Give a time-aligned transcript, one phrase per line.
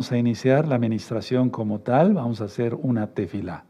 [0.00, 3.64] Vamos a iniciar la administración como tal, vamos a hacer una tefila.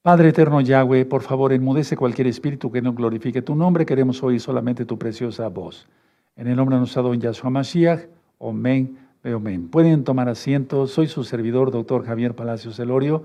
[0.00, 4.40] Padre eterno Yahweh, por favor, enmudece cualquier espíritu que no glorifique tu nombre, queremos oír
[4.40, 5.88] solamente tu preciosa voz.
[6.36, 8.02] En el nombre de nuestro don Yahshua Mashiach,
[8.40, 9.66] amén, amén.
[9.66, 13.24] Pueden tomar asiento, soy su servidor, doctor Javier Palacios Elorio,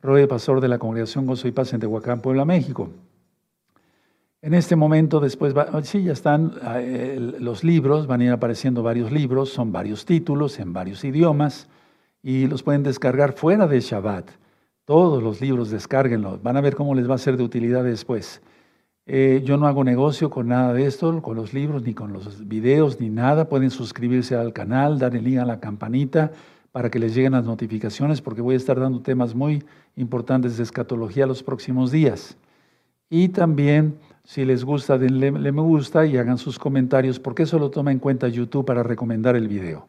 [0.00, 2.88] roe pastor de la Congregación Gozo y Paz en Tehuacán, Puebla, México.
[4.40, 9.12] En este momento, después, sí, ya están eh, los libros, van a ir apareciendo varios
[9.12, 11.68] libros, son varios títulos en varios idiomas
[12.22, 14.30] y los pueden descargar fuera de Shabbat.
[14.84, 16.42] Todos los libros, descárguenlos.
[16.42, 18.40] Van a ver cómo les va a ser de utilidad después.
[19.06, 22.46] Eh, yo no hago negocio con nada de esto, con los libros, ni con los
[22.46, 23.48] videos, ni nada.
[23.48, 26.32] Pueden suscribirse al canal, dar el link a la campanita
[26.70, 29.62] para que les lleguen las notificaciones, porque voy a estar dando temas muy
[29.96, 32.36] importantes de escatología los próximos días.
[33.10, 37.70] Y también, si les gusta, denle me gusta y hagan sus comentarios, porque eso lo
[37.70, 39.86] toma en cuenta YouTube para recomendar el video.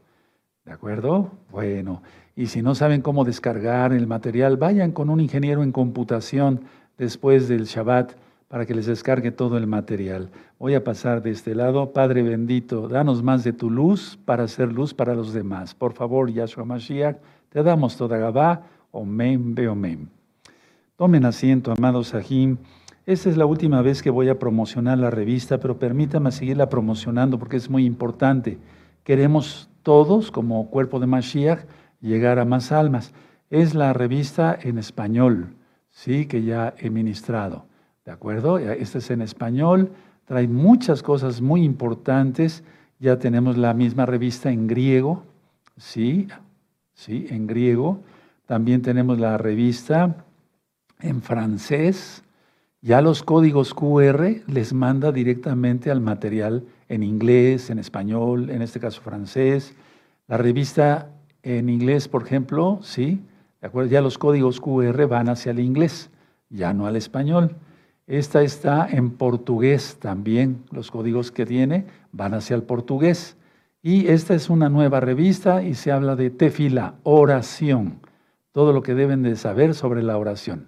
[0.66, 1.32] ¿De acuerdo?
[1.52, 2.02] Bueno,
[2.36, 6.62] y si no saben cómo descargar el material, vayan con un ingeniero en computación
[6.98, 8.14] después del Shabbat
[8.48, 10.30] para que les descargue todo el material.
[10.60, 11.92] Voy a pasar de este lado.
[11.92, 15.74] Padre bendito, danos más de tu luz para hacer luz para los demás.
[15.76, 17.18] Por favor, Yahshua Mashiach,
[17.50, 18.64] te damos toda Gabá.
[18.92, 20.10] Omen, omen.
[20.96, 22.58] Tomen asiento, amados Sahim.
[23.06, 27.38] Esta es la última vez que voy a promocionar la revista, pero permítame seguirla promocionando
[27.38, 28.60] porque es muy importante.
[29.04, 31.66] Queremos todos, como cuerpo de Mashiach,
[32.04, 33.14] llegar a más almas.
[33.50, 35.56] Es la revista en español,
[35.90, 37.66] sí, que ya he ministrado.
[38.06, 38.60] ¿De acuerdo?
[38.60, 39.92] Esta es en español,
[40.26, 42.64] trae muchas cosas muy importantes.
[43.00, 45.24] Ya tenemos la misma revista en griego,
[45.78, 46.28] sí,
[46.94, 48.02] sí, en griego.
[48.46, 50.26] También tenemos la revista
[51.00, 52.24] en francés.
[52.82, 58.82] Ya los códigos QR les manda directamente al material en inglés, en español, en este
[58.82, 59.74] caso francés.
[60.28, 61.10] La revista
[61.44, 63.22] en inglés, por ejemplo, sí,
[63.62, 63.92] ¿de acuerdo?
[63.92, 66.10] Ya los códigos QR van hacia el inglés,
[66.50, 67.56] ya no al español.
[68.08, 73.38] Esta está en portugués también, los códigos que tiene van hacia el portugués.
[73.82, 78.00] Y esta es una nueva revista y se habla de tefila, oración,
[78.54, 80.68] todo lo que deben de saber sobre la oración.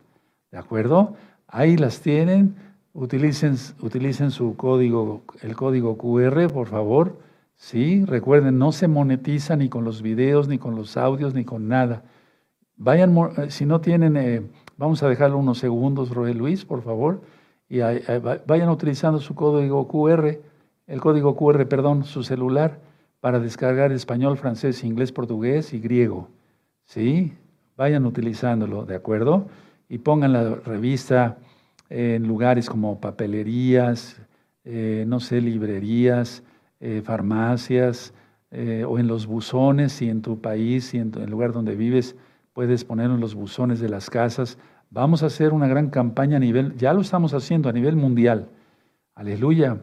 [0.51, 1.15] ¿De acuerdo?
[1.47, 2.55] Ahí las tienen,
[2.93, 7.17] utilicen, utilicen su código, el código QR, por favor.
[7.55, 11.67] Sí, recuerden, no se monetiza ni con los videos, ni con los audios, ni con
[11.67, 12.03] nada.
[12.75, 14.41] Vayan, eh, si no tienen, eh,
[14.77, 17.21] vamos a dejarlo unos segundos, Roe Luis, por favor,
[17.69, 20.39] y vayan utilizando su código QR,
[20.87, 22.79] el código QR, perdón, su celular,
[23.21, 26.29] para descargar español, francés, inglés, portugués y griego.
[26.83, 27.33] ¿Sí?
[27.75, 29.47] Vayan utilizándolo, ¿de acuerdo?
[29.89, 31.37] Y pongan la revista
[31.89, 34.21] en lugares como papelerías,
[34.63, 36.43] eh, no sé, librerías,
[36.87, 38.13] eh, farmacias
[38.51, 42.15] eh, o en los buzones, y en tu país y en, el lugar donde vives
[42.53, 44.59] puedes poner en los buzones de las casas.
[44.91, 48.49] Vamos a hacer una gran campaña a nivel, ya lo estamos haciendo a nivel mundial.
[49.15, 49.79] Aleluya.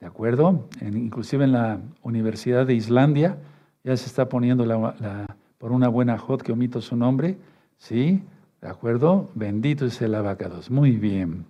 [0.00, 0.68] ¿De acuerdo?
[0.80, 3.38] inclusive en la Universidad de Islandia
[3.84, 7.38] ya se está poniendo la, por una buena hot que omito su nombre.
[7.76, 8.24] ¿Sí?
[8.60, 9.30] ¿De acuerdo?
[9.36, 10.68] Bendito es el abacados.
[10.68, 11.46] Muy bien.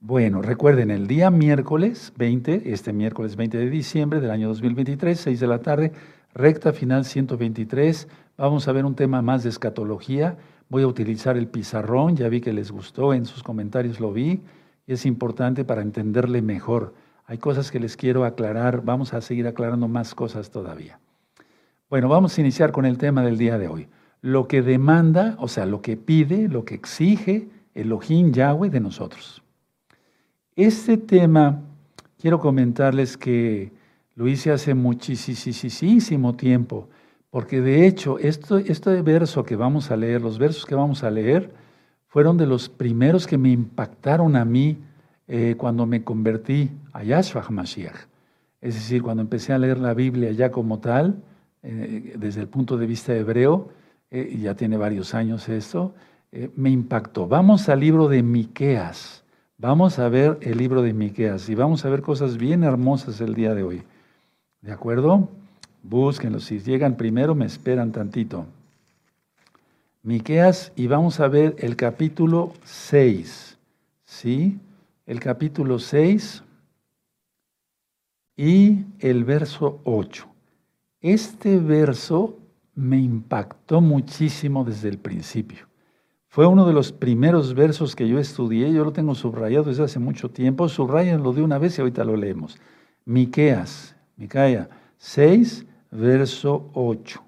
[0.00, 5.40] Bueno, recuerden, el día miércoles 20, este miércoles 20 de diciembre del año 2023, 6
[5.40, 5.92] de la tarde,
[6.34, 10.36] recta final 123, vamos a ver un tema más de escatología.
[10.68, 14.42] Voy a utilizar el pizarrón, ya vi que les gustó, en sus comentarios lo vi,
[14.86, 16.94] y es importante para entenderle mejor.
[17.24, 21.00] Hay cosas que les quiero aclarar, vamos a seguir aclarando más cosas todavía.
[21.88, 23.88] Bueno, vamos a iniciar con el tema del día de hoy.
[24.20, 29.42] Lo que demanda, o sea, lo que pide, lo que exige Elohim Yahweh de nosotros.
[30.56, 31.60] Este tema,
[32.18, 33.72] quiero comentarles que
[34.14, 36.88] lo hice hace muchísimo tiempo,
[37.28, 41.10] porque de hecho, esto, este verso que vamos a leer, los versos que vamos a
[41.10, 41.52] leer,
[42.06, 44.78] fueron de los primeros que me impactaron a mí
[45.28, 48.06] eh, cuando me convertí a Yahshua HaMashiach.
[48.62, 51.22] Es decir, cuando empecé a leer la Biblia ya como tal,
[51.62, 53.68] eh, desde el punto de vista hebreo,
[54.10, 55.94] eh, ya tiene varios años esto,
[56.54, 57.28] me impactó.
[57.28, 59.25] Vamos al libro de Miqueas.
[59.58, 63.34] Vamos a ver el libro de Miqueas y vamos a ver cosas bien hermosas el
[63.34, 63.82] día de hoy.
[64.60, 65.30] ¿De acuerdo?
[65.82, 66.40] Búsquenlo.
[66.40, 68.44] Si llegan primero, me esperan tantito.
[70.02, 73.56] Miqueas y vamos a ver el capítulo 6.
[74.04, 74.58] ¿Sí?
[75.06, 76.42] El capítulo 6
[78.36, 80.26] y el verso 8.
[81.00, 82.36] Este verso
[82.74, 85.65] me impactó muchísimo desde el principio.
[86.36, 89.98] Fue uno de los primeros versos que yo estudié, yo lo tengo subrayado desde hace
[89.98, 92.58] mucho tiempo, subrayenlo de una vez y ahorita lo leemos.
[93.06, 94.68] Miqueas, Micaea
[94.98, 97.24] 6, verso 8.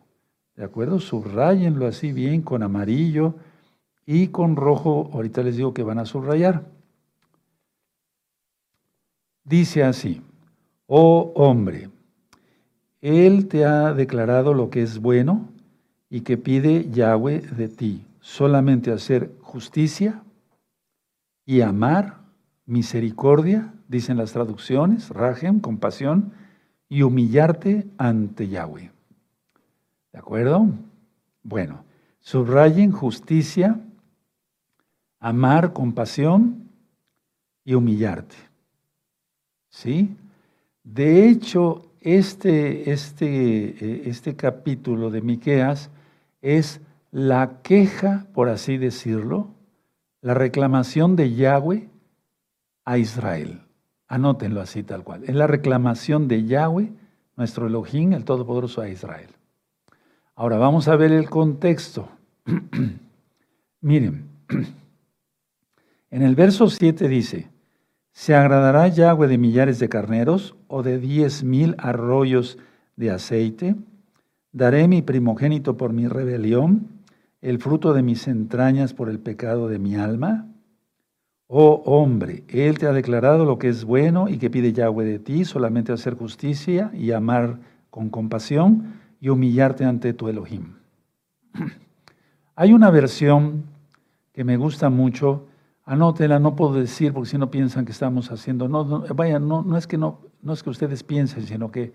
[0.57, 1.01] ¿De acuerdo?
[1.01, 3.37] Subrayenlo así bien con amarillo
[4.05, 5.09] y con rojo.
[5.15, 6.67] Ahorita les digo que van a subrayar.
[9.43, 10.21] Dice así,
[10.87, 11.89] oh hombre,
[13.01, 15.49] Él te ha declarado lo que es bueno
[16.11, 20.23] y que pide Yahweh de ti, solamente hacer justicia
[21.47, 22.19] y amar,
[22.67, 26.35] misericordia, dicen las traducciones, rajem, compasión,
[26.91, 28.91] y humillarte ante Yahweh.
[30.13, 30.69] ¿De acuerdo?
[31.43, 31.85] Bueno,
[32.21, 33.81] subrayen justicia,
[35.21, 36.69] amar, compasión
[37.65, 38.37] y humillarte.
[39.71, 40.15] ¿Sí?
[40.85, 45.89] De hecho, este, este, eh, este capítulo de Miqueas
[46.43, 49.55] es la queja, por así decirlo,
[50.21, 51.89] la reclamación de Yahweh
[52.85, 53.63] a Israel.
[54.09, 55.25] Anótenlo así tal cual.
[55.25, 56.93] Es la reclamación de Yahweh,
[57.37, 59.31] nuestro Elohim, el Todopoderoso a Israel.
[60.35, 62.09] Ahora vamos a ver el contexto.
[63.81, 64.29] Miren,
[66.11, 67.49] en el verso 7 dice,
[68.13, 72.59] ¿se agradará Yahweh de millares de carneros o de diez mil arroyos
[72.97, 73.77] de aceite?
[74.53, 76.98] Daré mi primogénito por mi rebelión
[77.41, 80.49] el fruto de mis entrañas por el pecado de mi alma?
[81.47, 85.19] Oh hombre, Él te ha declarado lo que es bueno y que pide Yahweh de
[85.19, 87.59] ti, solamente hacer justicia y amar
[87.91, 90.75] con compasión y humillarte ante tu Elohim.
[92.55, 93.65] Hay una versión
[94.33, 95.47] que me gusta mucho,
[95.85, 99.87] anótela, no puedo decir porque si no piensan que estamos haciendo, no, vaya, no, es
[99.87, 100.21] que no,
[100.53, 101.93] es que ustedes piensen, sino que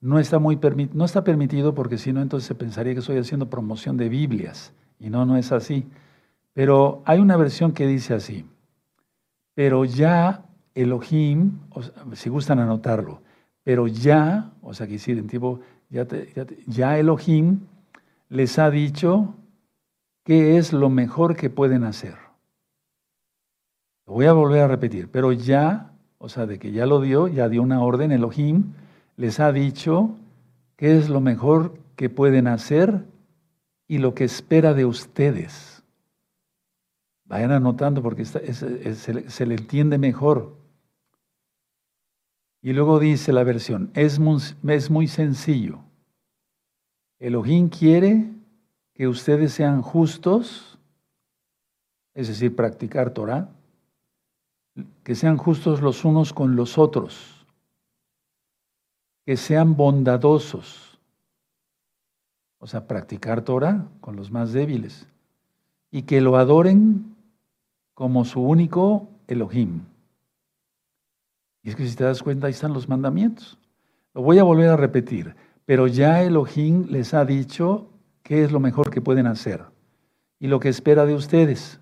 [0.00, 0.58] no está, muy
[0.92, 4.72] no está permitido porque si no entonces se pensaría que estoy haciendo promoción de Biblias.
[5.02, 5.84] Y no, no es así.
[6.54, 8.44] Pero hay una versión que dice así,
[9.54, 10.44] pero ya
[10.74, 11.58] Elohim,
[12.12, 13.20] si gustan anotarlo,
[13.64, 15.60] pero ya, o sea, que decir en tipo,
[15.90, 16.06] ya,
[16.66, 17.60] ya Elohim
[18.28, 19.34] les ha dicho
[20.24, 22.16] qué es lo mejor que pueden hacer.
[24.06, 27.28] Lo voy a volver a repetir, pero ya, o sea, de que ya lo dio,
[27.28, 28.72] ya dio una orden, Elohim
[29.16, 30.16] les ha dicho
[30.76, 33.04] qué es lo mejor que pueden hacer
[33.92, 35.84] y lo que espera de ustedes.
[37.26, 40.56] Vayan anotando porque se, le entiende mejor.
[42.62, 45.80] Y luego dice la versión, es muy, es muy sencillo.
[47.18, 48.30] Elohim quiere
[48.94, 50.78] que ustedes sean justos,
[52.14, 53.50] es decir, practicar Torah,
[55.04, 57.44] que sean justos los unos con los otros,
[59.26, 60.91] que sean bondadosos,
[62.62, 65.08] o sea, practicar Torah con los más débiles,
[65.90, 67.16] y que lo adoren
[67.92, 69.80] como su único Elohim.
[71.64, 73.58] Y es que si te das cuenta, ahí están los mandamientos.
[74.14, 75.34] Lo voy a volver a repetir,
[75.66, 77.88] pero ya Elohim les ha dicho
[78.22, 79.64] qué es lo mejor que pueden hacer
[80.38, 81.80] y lo que espera de ustedes.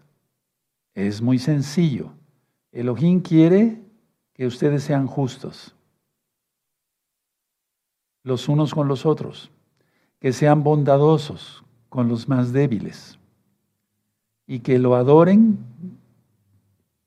[0.95, 2.15] Es muy sencillo.
[2.73, 3.83] Elohim quiere
[4.33, 5.75] que ustedes sean justos
[8.23, 9.51] los unos con los otros
[10.21, 13.19] que sean bondadosos con los más débiles
[14.47, 15.59] y que lo adoren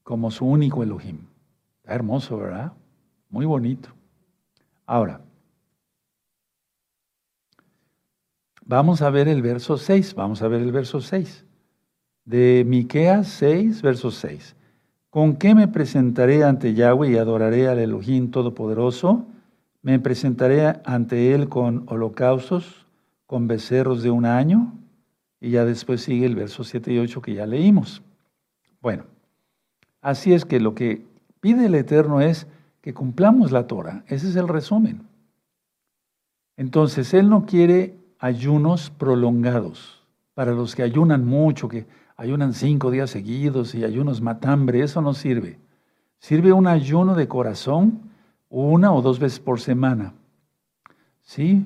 [0.03, 1.19] como su único Elohim.
[1.77, 2.73] Está hermoso, ¿verdad?
[3.29, 3.89] Muy bonito.
[4.85, 5.21] Ahora,
[8.65, 11.45] vamos a ver el verso 6, vamos a ver el verso 6
[12.25, 14.55] de Miqueas 6, verso 6.
[15.09, 19.27] ¿Con qué me presentaré ante Yahweh y adoraré al Elohim Todopoderoso?
[19.81, 22.82] Me presentaré ante Él con holocaustos,
[23.33, 24.75] con becerros de un año,
[25.41, 28.03] y ya después sigue el verso 7 y 8 que ya leímos.
[28.79, 29.05] Bueno,
[30.03, 31.03] así es que lo que
[31.39, 32.45] pide el Eterno es
[32.81, 34.03] que cumplamos la Torah.
[34.05, 35.07] Ese es el resumen.
[36.57, 40.05] Entonces, Él no quiere ayunos prolongados.
[40.35, 45.15] Para los que ayunan mucho, que ayunan cinco días seguidos y ayunos matambre, eso no
[45.15, 45.57] sirve.
[46.19, 48.11] Sirve un ayuno de corazón
[48.47, 50.13] una o dos veces por semana.
[51.23, 51.65] ¿Sí?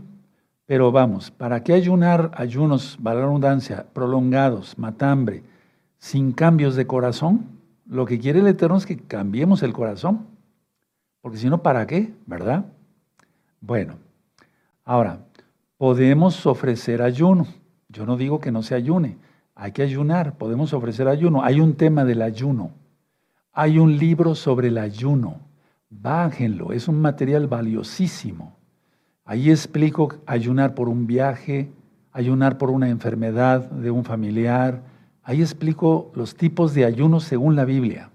[0.67, 5.43] Pero vamos, ¿para qué ayunar ayunos, valor redundancia, prolongados, matambre,
[5.97, 7.47] sin cambios de corazón?
[7.85, 10.27] Lo que quiere el Eterno es que cambiemos el corazón.
[11.21, 12.13] Porque si no, ¿para qué?
[12.25, 12.65] ¿Verdad?
[13.61, 13.95] Bueno,
[14.83, 15.21] ahora,
[15.77, 17.47] podemos ofrecer ayuno.
[17.87, 19.17] Yo no digo que no se ayune.
[19.55, 21.43] Hay que ayunar, podemos ofrecer ayuno.
[21.43, 22.71] Hay un tema del ayuno.
[23.53, 25.39] Hay un libro sobre el ayuno.
[25.89, 28.56] Bájenlo, es un material valiosísimo.
[29.27, 31.69] Ahí explico ayunar por un viaje,
[32.13, 34.81] ayunar por una enfermedad de un familiar.
[35.21, 38.09] Ahí explico los tipos de ayunos según la Biblia.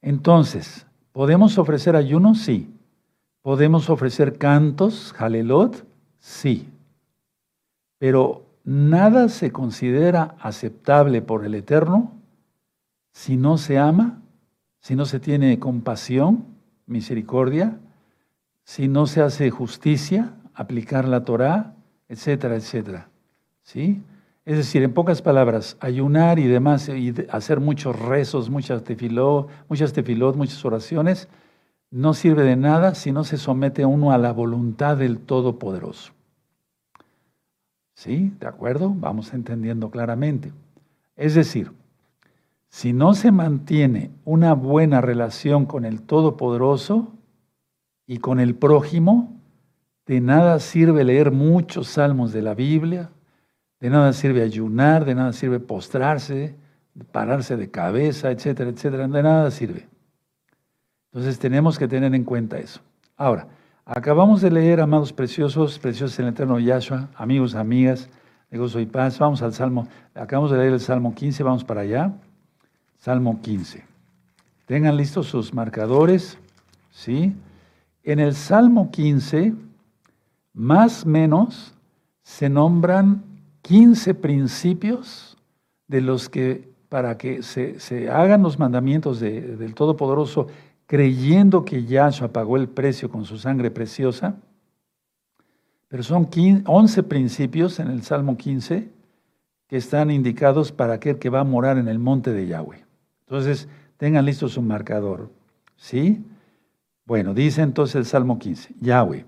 [0.00, 2.38] Entonces, ¿podemos ofrecer ayunos?
[2.40, 2.74] Sí.
[3.42, 5.84] ¿Podemos ofrecer cantos, jalelot?
[6.18, 6.70] Sí.
[7.98, 12.12] Pero nada se considera aceptable por el Eterno
[13.12, 14.22] si no se ama,
[14.78, 16.46] si no se tiene compasión,
[16.86, 17.78] misericordia,
[18.64, 21.74] si no se hace justicia, aplicar la Torah,
[22.08, 23.08] etcétera, etcétera.
[23.62, 24.02] ¿Sí?
[24.44, 29.92] Es decir, en pocas palabras, ayunar y demás, y hacer muchos rezos, muchas tefilot, muchas
[29.92, 31.28] tefilot, muchas oraciones,
[31.90, 36.12] no sirve de nada si no se somete uno a la voluntad del Todopoderoso.
[37.94, 38.32] ¿Sí?
[38.40, 38.92] ¿De acuerdo?
[38.96, 40.52] Vamos entendiendo claramente.
[41.14, 41.70] Es decir,
[42.68, 47.12] si no se mantiene una buena relación con el Todopoderoso
[48.12, 49.40] y con el prójimo,
[50.04, 53.08] de nada sirve leer muchos salmos de la Biblia,
[53.80, 56.54] de nada sirve ayunar, de nada sirve postrarse,
[57.10, 59.88] pararse de cabeza, etcétera, etcétera, de nada sirve.
[61.10, 62.82] Entonces tenemos que tener en cuenta eso.
[63.16, 63.48] Ahora,
[63.86, 68.10] acabamos de leer, amados preciosos, preciosos en el eterno Yahshua, amigos, amigas,
[68.50, 69.18] de gozo y paz.
[69.18, 72.12] Vamos al Salmo, acabamos de leer el Salmo 15, vamos para allá.
[72.98, 73.82] Salmo 15.
[74.66, 76.36] Tengan listos sus marcadores,
[76.90, 77.34] ¿sí?
[78.04, 79.54] En el Salmo 15,
[80.54, 81.74] más menos,
[82.22, 83.22] se nombran
[83.62, 85.36] 15 principios
[85.86, 90.48] de los que, para que se, hagan los mandamientos del Todopoderoso,
[90.86, 94.34] creyendo que Yahshua pagó el precio con su sangre preciosa.
[95.88, 96.28] Pero son
[96.66, 98.88] 11 principios en el Salmo 15
[99.68, 102.84] que están indicados para aquel que va a morar en el monte de Yahweh.
[103.26, 105.30] Entonces, tengan listo su marcador.
[105.76, 106.24] ¿Sí?
[107.04, 109.26] Bueno, dice entonces el Salmo 15, Yahweh,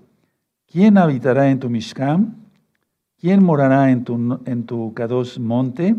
[0.65, 2.35] ¿quién habitará en tu Mishkan?
[3.19, 5.95] ¿Quién morará en tu, en tu Kadosh monte?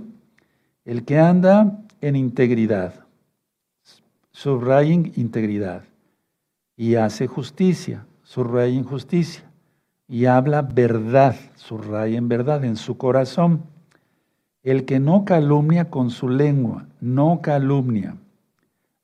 [0.85, 3.07] El que anda en integridad.
[4.31, 5.83] Subrayen integridad.
[6.77, 8.07] Y hace justicia.
[8.23, 9.43] Subrayen justicia.
[10.09, 11.35] Y habla verdad.
[11.57, 13.63] Subrayen verdad en su corazón.
[14.63, 16.87] El que no calumnia con su lengua.
[17.01, 18.17] No calumnia.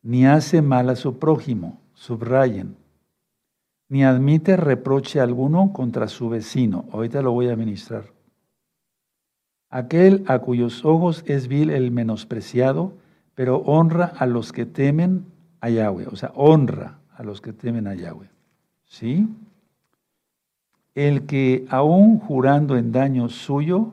[0.02, 1.81] Ni hace mal a su prójimo.
[1.94, 2.76] Subrayen
[3.92, 6.86] ni admite reproche alguno contra su vecino.
[6.92, 8.06] Ahorita lo voy a ministrar.
[9.68, 12.94] Aquel a cuyos ojos es vil el menospreciado,
[13.34, 15.26] pero honra a los que temen
[15.60, 16.06] a Yahweh.
[16.06, 18.30] O sea, honra a los que temen a Yahweh.
[18.86, 19.28] ¿Sí?
[20.94, 23.92] El que aún jurando en daño suyo,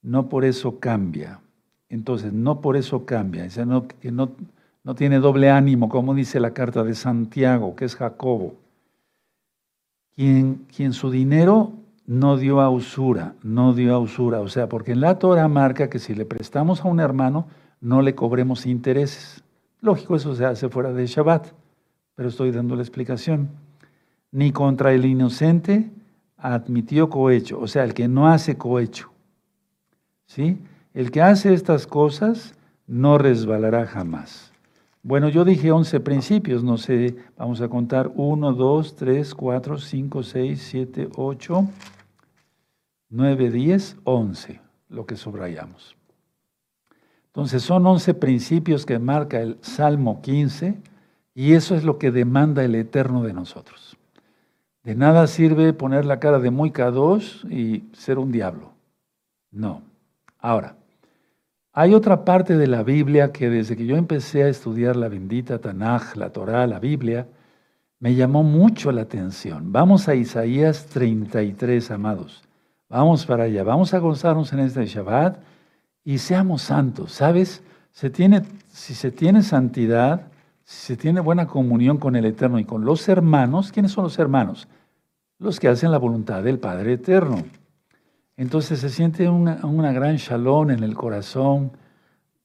[0.00, 1.40] no por eso cambia.
[1.88, 3.48] Entonces, no por eso cambia.
[3.58, 4.30] O no, que no,
[4.84, 8.54] no tiene doble ánimo, como dice la carta de Santiago, que es Jacobo
[10.14, 11.72] quien, quien su dinero
[12.06, 14.40] no dio a usura, no dio a usura.
[14.40, 17.46] O sea, porque en la Torah marca que si le prestamos a un hermano,
[17.80, 19.42] no le cobremos intereses.
[19.80, 21.48] Lógico, eso se hace fuera de Shabbat,
[22.14, 23.48] pero estoy dando la explicación.
[24.30, 25.90] Ni contra el inocente
[26.36, 29.10] admitió cohecho, o sea, el que no hace cohecho.
[30.26, 30.58] ¿Sí?
[30.94, 32.54] El que hace estas cosas
[32.86, 34.53] no resbalará jamás.
[35.06, 40.22] Bueno, yo dije 11 principios, no sé, vamos a contar 1, 2, 3, 4, 5,
[40.22, 41.68] 6, 7, 8,
[43.10, 45.94] 9, 10, 11, lo que subrayamos.
[47.26, 50.78] Entonces son 11 principios que marca el Salmo 15
[51.34, 53.98] y eso es lo que demanda el Eterno de nosotros.
[54.84, 58.72] De nada sirve poner la cara de muy kadosh y ser un diablo.
[59.50, 59.82] No.
[60.38, 60.76] Ahora,
[61.76, 65.58] hay otra parte de la Biblia que desde que yo empecé a estudiar la bendita
[65.58, 67.26] Tanaj, la Torah, la Biblia,
[67.98, 69.72] me llamó mucho la atención.
[69.72, 72.44] Vamos a Isaías 33, amados.
[72.88, 73.64] Vamos para allá.
[73.64, 75.38] Vamos a gozarnos en este Shabbat
[76.04, 77.10] y seamos santos.
[77.10, 77.60] ¿Sabes?
[77.90, 80.28] Si se tiene santidad,
[80.62, 84.18] si se tiene buena comunión con el Eterno y con los hermanos, ¿quiénes son los
[84.20, 84.68] hermanos?
[85.40, 87.42] Los que hacen la voluntad del Padre Eterno.
[88.36, 91.72] Entonces se siente una, gran shalom en el corazón,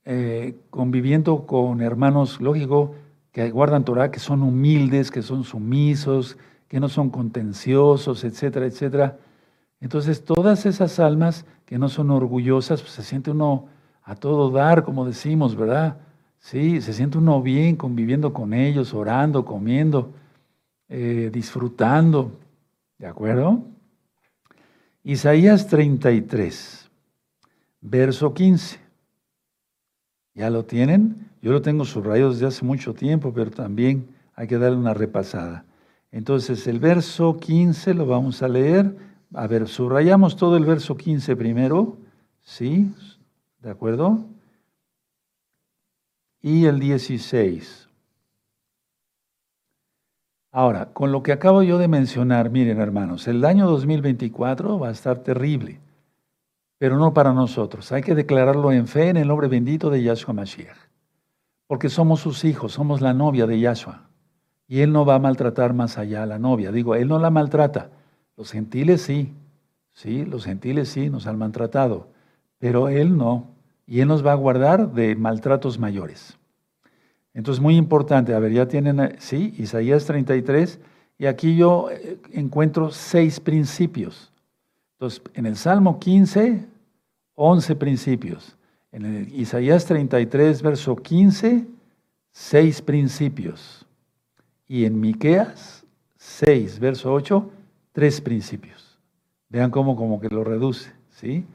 [0.06, 2.96] eh, conviviendo con hermanos, lógico,
[3.32, 9.18] que guardan Torah, que son humildes, que son sumisos, que no son contenciosos, etcétera, etcétera.
[9.82, 13.68] Entonces todas esas almas que no son orgullosas, pues se siente uno
[14.04, 15.98] a todo dar, como decimos, ¿verdad?
[16.40, 20.14] Sí, se siente uno bien conviviendo con ellos, orando, comiendo,
[20.88, 22.40] eh, disfrutando,
[22.98, 23.64] ¿de acuerdo?
[25.04, 26.90] Isaías 33,
[27.82, 28.80] verso 15.
[30.36, 31.30] ¿Ya lo tienen?
[31.42, 35.66] Yo lo tengo subrayado desde hace mucho tiempo, pero también hay que darle una repasada.
[36.12, 38.96] Entonces, el verso 15 lo vamos a leer.
[39.34, 41.98] A ver, subrayamos todo el verso 15 primero.
[42.42, 42.92] ¿Sí?
[43.62, 44.26] ¿De acuerdo?
[46.42, 47.89] Y el 16.
[50.52, 54.92] Ahora, con lo que acabo yo de mencionar, miren hermanos, el año 2024 va a
[54.92, 55.80] estar terrible.
[56.80, 57.92] pero no para nosotros.
[57.92, 60.78] Hay que declararlo en fe en el nombre bendito de Yahshua Mashiach.
[61.68, 64.10] Porque somos sus hijos, somos la novia de Yahshua.
[64.66, 66.72] Y Él no va a maltratar más allá a la novia.
[66.72, 67.90] Digo, Él no la maltrata.
[68.38, 69.34] Los gentiles sí.
[69.92, 72.08] Sí, los gentiles sí nos han maltratado.
[72.60, 73.50] Pero Él no.
[73.86, 76.39] Y Él nos va a guardar de maltratos mayores.
[77.40, 78.34] Entonces, muy importante.
[78.34, 80.78] A ver, ya tienen, sí, Isaías 33.
[81.18, 84.34] Y aquí yo eh, encuentro seis principios.
[84.98, 86.66] Entonces, en el Salmo 15,
[87.36, 88.58] 11 principios.
[88.92, 91.66] En el Isaías 33, verso 15,
[92.34, 93.86] 6 principios.
[94.68, 95.86] Y en Miqueas
[96.18, 97.50] 6, verso 8,
[97.94, 99.00] 3 principios.
[99.48, 101.46] Vean cómo como que lo reduce, ¿sí?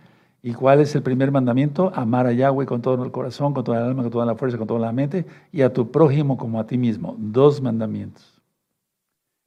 [0.46, 1.90] ¿Y cuál es el primer mandamiento?
[1.94, 4.58] Amar a Yahweh con todo el corazón, con toda el alma, con toda la fuerza,
[4.58, 7.16] con toda la mente, y a tu prójimo como a ti mismo.
[7.18, 8.42] Dos mandamientos.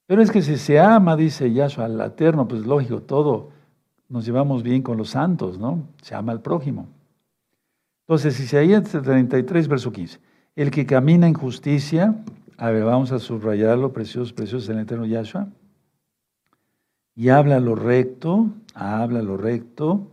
[0.07, 3.51] Pero es que si se ama, dice Yahshua, al Eterno, pues lógico, todo
[4.09, 5.83] nos llevamos bien con los santos, ¿no?
[6.01, 6.87] Se ama al prójimo.
[8.07, 10.19] Entonces, Isaías 33, verso 15.
[10.55, 12.15] El que camina en justicia,
[12.57, 15.47] a ver, vamos a subrayarlo, precioso, precioso en el eterno Yahshua.
[17.13, 20.07] Y habla lo recto, habla lo recto.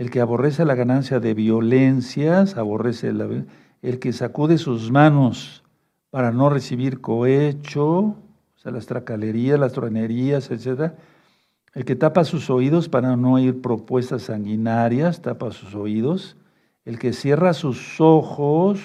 [0.00, 3.28] El que aborrece la ganancia de violencias, aborrece la,
[3.82, 5.62] el que sacude sus manos
[6.08, 8.16] para no recibir cohecho, o
[8.56, 10.94] sea, las tracalerías, las tronerías, etcétera
[11.72, 16.36] el que tapa sus oídos para no oír propuestas sanguinarias, tapa sus oídos.
[16.84, 18.80] El que cierra sus ojos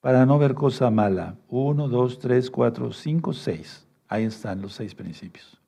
[0.00, 1.36] para no ver cosa mala.
[1.48, 3.86] Uno, dos, tres, cuatro, cinco, seis.
[4.08, 5.58] Ahí están los seis principios.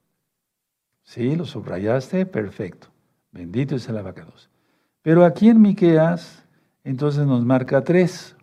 [1.04, 1.36] ¿Sí?
[1.36, 2.26] ¿Lo subrayaste?
[2.26, 2.88] Perfecto.
[3.30, 4.51] Bendito es el abacados.
[5.02, 6.44] Pero aquí en Miqueas,
[6.84, 8.36] entonces nos marca tres.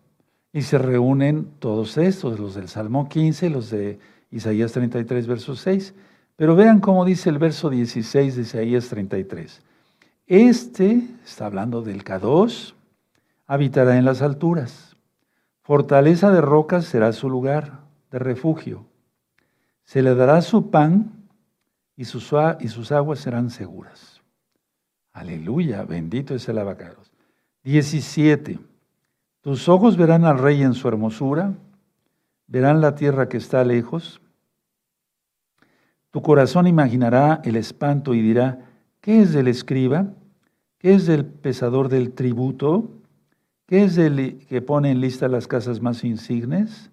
[0.52, 3.98] Y se reúnen todos estos, los del Salmo 15, los de
[4.30, 5.94] Isaías 33, verso 6.
[6.36, 9.62] Pero vean cómo dice el verso 16 de Isaías 33.
[10.26, 12.74] Este, está hablando del K2,
[13.46, 14.96] habitará en las alturas.
[15.62, 18.86] Fortaleza de rocas será su lugar de refugio.
[19.84, 21.12] Se le dará su pan
[21.96, 24.19] y sus, y sus aguas serán seguras.
[25.12, 27.10] Aleluya, bendito es el abacados.
[27.64, 28.58] 17.
[29.40, 31.54] Tus ojos verán al rey en su hermosura,
[32.46, 34.20] verán la tierra que está lejos,
[36.10, 38.58] tu corazón imaginará el espanto y dirá,
[39.00, 40.08] ¿qué es del escriba?
[40.78, 42.90] ¿Qué es del pesador del tributo?
[43.66, 46.90] ¿Qué es del que pone en lista las casas más insignes?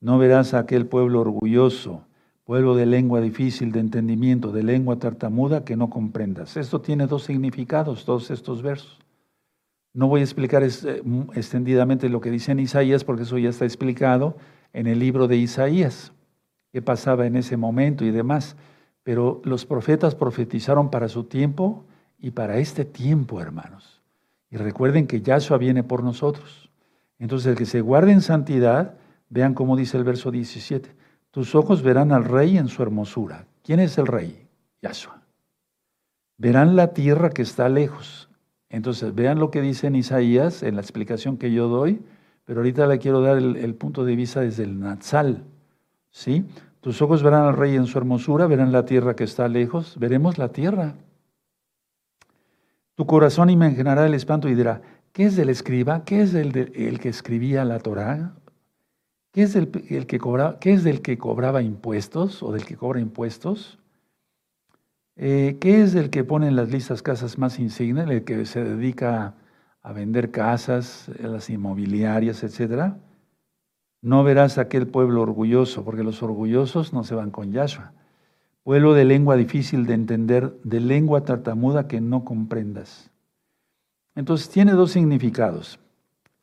[0.00, 2.04] No verás a aquel pueblo orgulloso,
[2.44, 6.56] pueblo de lengua difícil de entendimiento, de lengua tartamuda que no comprendas.
[6.56, 8.98] Esto tiene dos significados, todos estos versos.
[9.92, 11.02] No voy a explicar eh,
[11.34, 14.36] extendidamente lo que dice en Isaías, porque eso ya está explicado
[14.72, 16.12] en el libro de Isaías
[16.72, 18.56] qué pasaba en ese momento y demás.
[19.02, 21.84] Pero los profetas profetizaron para su tiempo
[22.18, 24.02] y para este tiempo, hermanos.
[24.50, 26.70] Y recuerden que Yahshua viene por nosotros.
[27.18, 28.94] Entonces, el que se guarde en santidad,
[29.28, 30.94] vean cómo dice el verso 17,
[31.30, 33.46] tus ojos verán al rey en su hermosura.
[33.62, 34.46] ¿Quién es el rey?
[34.82, 35.22] Yahshua.
[36.38, 38.28] Verán la tierra que está lejos.
[38.68, 42.00] Entonces, vean lo que dice en Isaías, en la explicación que yo doy,
[42.44, 45.44] pero ahorita le quiero dar el, punto de vista desde el Natsal.
[46.10, 46.46] ¿Sí?
[46.80, 50.38] Tus ojos verán al rey en su hermosura, verán la tierra que está lejos, veremos
[50.38, 50.94] la tierra.
[52.94, 56.04] Tu corazón imaginará el espanto y dirá, ¿qué es del escriba?
[56.04, 58.34] ¿Qué es el, el que escribía la Torá?
[59.32, 59.70] ¿Qué es, el,
[60.06, 63.78] que cobra, ¿Qué es del que cobraba impuestos o del que cobra impuestos?
[65.14, 68.64] Eh, ¿Qué es del que pone en las listas casas más insignes, el que se
[68.64, 69.34] dedica
[69.82, 72.98] a vender casas, las inmobiliarias, etcétera?
[74.02, 77.92] No verás aquel pueblo orgulloso, porque los orgullosos no se van con Yahshua.
[78.64, 83.10] Pueblo de lengua difícil de entender, de lengua tartamuda que no comprendas.
[84.16, 85.78] Entonces tiene dos significados.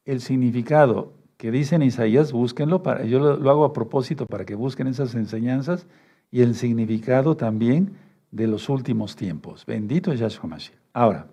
[0.05, 4.55] El significado que dice en Isaías, búsquenlo, para, yo lo, hago a propósito para que
[4.55, 5.87] busquen esas enseñanzas,
[6.31, 7.93] y el significado también
[8.31, 9.65] de los últimos tiempos.
[9.65, 10.77] Bendito es Yahshua Mashiach.
[10.93, 11.27] Ahora,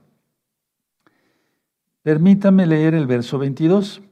[2.02, 4.02] permítame leer el verso 22.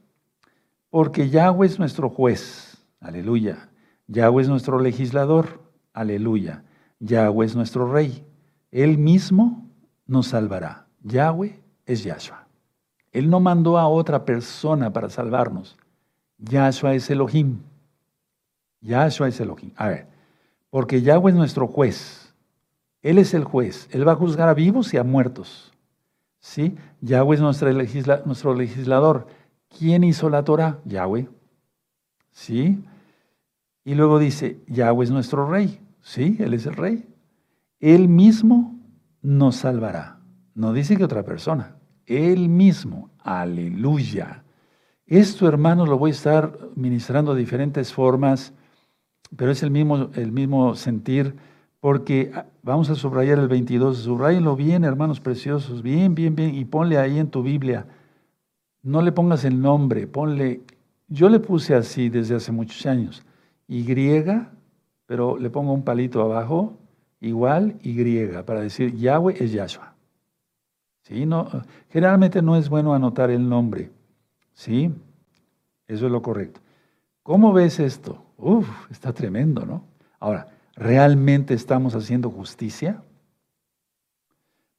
[0.89, 3.69] Porque Yahweh es nuestro juez, aleluya.
[4.07, 6.65] Yahweh es nuestro legislador, aleluya.
[6.99, 8.23] Yahweh es nuestro rey.
[8.69, 9.71] Él mismo
[10.05, 10.85] nos salvará.
[11.01, 12.47] Yahweh es Yahshua.
[13.11, 15.77] Él no mandó a otra persona para salvarnos.
[16.43, 17.59] Yahshua es Elohim.
[18.81, 19.71] Yahshua es Elohim.
[19.75, 20.07] A ver,
[20.69, 22.33] porque Yahweh es nuestro juez.
[23.01, 23.87] Él es el juez.
[23.91, 25.71] Él va a juzgar a vivos y a muertos.
[26.39, 26.75] ¿Sí?
[27.01, 27.71] Yahweh es nuestro,
[28.25, 29.27] nuestro legislador.
[29.77, 30.79] ¿Quién hizo la Torah?
[30.85, 31.29] Yahweh.
[32.31, 32.83] ¿Sí?
[33.85, 35.79] Y luego dice, Yahweh es nuestro rey.
[36.01, 37.07] Sí, Él es el rey.
[37.79, 38.77] Él mismo
[39.21, 40.19] nos salvará.
[40.55, 41.77] No dice que otra persona.
[42.05, 43.09] Él mismo.
[43.19, 44.43] Aleluya.
[45.13, 48.51] Esto, hermanos, lo voy a estar ministrando de diferentes formas,
[49.37, 51.35] pero es el mismo, el mismo sentir,
[51.79, 53.99] porque ah, vamos a subrayar el 22.
[53.99, 57.85] Subrayenlo bien, hermanos preciosos, bien, bien, bien, y ponle ahí en tu Biblia.
[58.81, 60.61] No le pongas el nombre, ponle.
[61.07, 63.23] Yo le puse así desde hace muchos años.
[63.67, 63.85] Y,
[65.05, 66.73] pero le pongo un palito abajo,
[67.21, 69.93] igual Y, para decir Yahweh es Yahshua.
[71.03, 71.27] ¿Sí?
[71.27, 71.47] No,
[71.89, 73.91] generalmente no es bueno anotar el nombre.
[74.53, 74.93] ¿Sí?
[75.87, 76.61] Eso es lo correcto.
[77.23, 78.23] ¿Cómo ves esto?
[78.37, 79.83] Uf, está tremendo, ¿no?
[80.19, 83.01] Ahora, ¿realmente estamos haciendo justicia?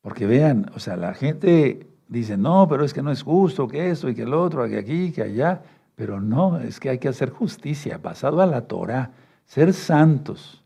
[0.00, 3.90] Porque vean, o sea, la gente dice, no, pero es que no es justo que
[3.90, 5.62] esto y que el otro, que aquí, que allá.
[5.94, 9.12] Pero no, es que hay que hacer justicia, basado a la Torah,
[9.46, 10.62] ser santos,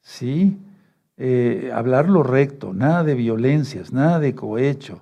[0.00, 0.58] ¿sí?
[1.16, 5.00] Eh, hablar lo recto, nada de violencias, nada de cohecho,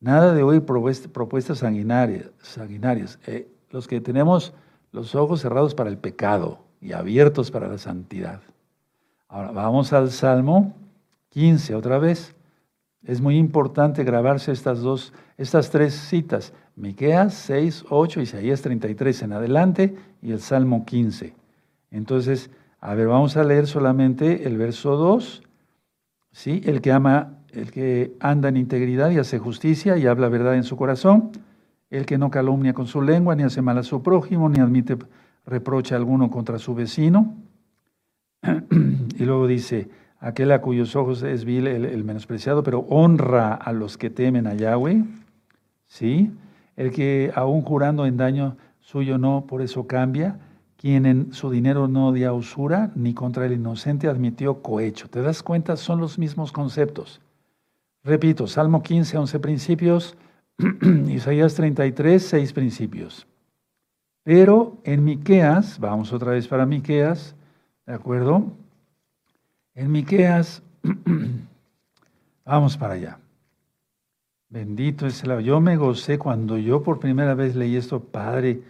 [0.00, 2.30] nada de oír propuestas sanguinarias.
[2.40, 3.18] sanguinarias.
[3.26, 4.52] Eh, los que tenemos
[4.92, 8.40] los ojos cerrados para el pecado y abiertos para la santidad.
[9.28, 10.74] Ahora vamos al Salmo
[11.28, 12.34] 15 otra vez.
[13.04, 19.32] Es muy importante grabarse estas dos, estas tres citas, Miqueas 6, 8, Isaías 33 en
[19.32, 21.34] adelante y el Salmo 15.
[21.90, 25.42] Entonces, a ver, vamos a leer solamente el verso 2.
[26.32, 26.60] ¿sí?
[26.64, 30.64] El que ama, el que anda en integridad y hace justicia y habla verdad en
[30.64, 31.30] su corazón,
[31.90, 34.96] el que no calumnia con su lengua, ni hace mal a su prójimo, ni admite
[35.46, 37.34] reproche alguno contra su vecino.
[38.42, 39.88] y luego dice,
[40.20, 44.54] aquel a cuyos ojos es vil el, menospreciado, pero honra a los que temen a
[44.54, 45.04] Yahweh.
[45.86, 46.30] ¿Sí?
[46.76, 50.38] El que aún jurando en daño suyo no, por eso cambia
[50.76, 55.10] quien en su dinero no dio usura, ni contra el inocente admitió cohecho.
[55.10, 55.76] ¿Te das cuenta?
[55.76, 57.20] Son los mismos conceptos.
[58.02, 60.16] Repito, Salmo 15, 11 principios,
[61.08, 63.26] Isaías 33, 6 principios.
[64.22, 67.34] Pero en Miqueas, vamos otra vez para Miqueas,
[67.86, 68.52] ¿de acuerdo?
[69.74, 70.62] En Miqueas,
[72.44, 73.18] vamos para allá.
[74.48, 78.62] Bendito es el Yo me gocé cuando yo por primera vez leí esto, Padre,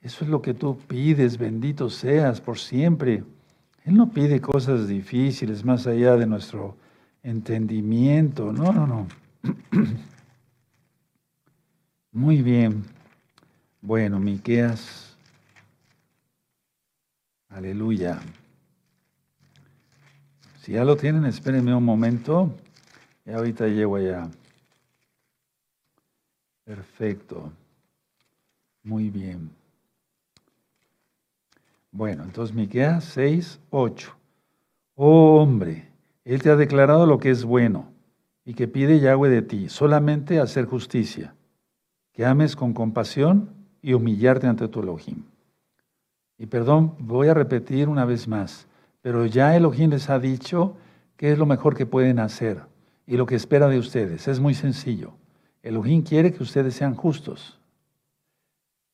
[0.00, 3.24] eso es lo que tú pides, bendito seas por siempre.
[3.84, 6.76] Él no pide cosas difíciles más allá de nuestro
[7.26, 8.52] entendimiento.
[8.52, 9.08] No, no, no.
[12.12, 12.84] Muy bien.
[13.82, 15.16] Bueno, Miqueas.
[17.48, 18.20] Aleluya.
[20.60, 22.54] Si ya lo tienen, espérenme un momento.
[23.24, 24.28] Y ahorita llego allá.
[26.64, 27.52] Perfecto.
[28.84, 29.50] Muy bien.
[31.90, 34.16] Bueno, entonces Miqueas 6, 8.
[34.94, 35.88] Oh hombre,
[36.26, 37.86] Él te ha declarado lo que es bueno
[38.44, 41.36] y que pide Yahweh de ti, solamente hacer justicia,
[42.12, 45.22] que ames con compasión y humillarte ante tu Elohim.
[46.36, 48.66] Y perdón, voy a repetir una vez más,
[49.02, 50.76] pero ya Elohim les ha dicho
[51.16, 52.60] qué es lo mejor que pueden hacer
[53.06, 54.26] y lo que espera de ustedes.
[54.26, 55.12] Es muy sencillo.
[55.62, 57.60] Elohim quiere que ustedes sean justos,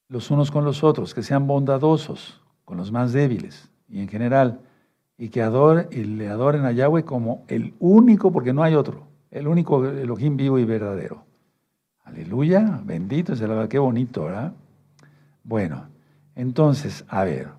[0.08, 4.60] los unos con los otros, que sean bondadosos, con los más débiles y en general,
[5.22, 9.06] y que adore, y le adoren a Yahweh como el único, porque no hay otro,
[9.30, 11.22] el único Elohim vivo y verdadero.
[12.02, 14.52] Aleluya, bendito el qué bonito, ¿verdad?
[15.44, 15.86] Bueno,
[16.34, 17.50] entonces, a ver,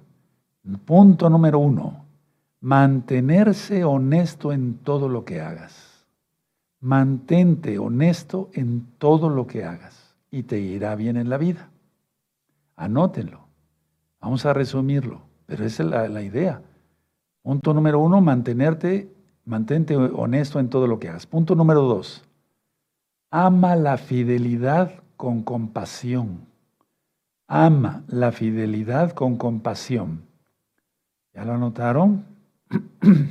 [0.84, 2.04] punto número uno,
[2.60, 6.06] mantenerse honesto en todo lo que hagas.
[6.82, 11.70] Mantente honesto en todo lo que hagas y te irá bien en la vida.
[12.76, 13.48] Anótenlo.
[14.20, 16.62] Vamos a resumirlo, pero esa es la, idea.
[17.44, 19.14] Punto número uno, mantenerte,
[19.46, 21.28] mantente honesto en todo lo que hagas.
[21.28, 22.24] Punto número dos,
[23.30, 26.48] ama la fidelidad con compasión.
[27.48, 30.24] Ama la fidelidad con compasión.
[31.34, 32.26] ¿Ya lo anotaron?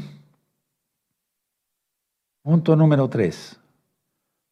[2.43, 3.59] Punto número tres.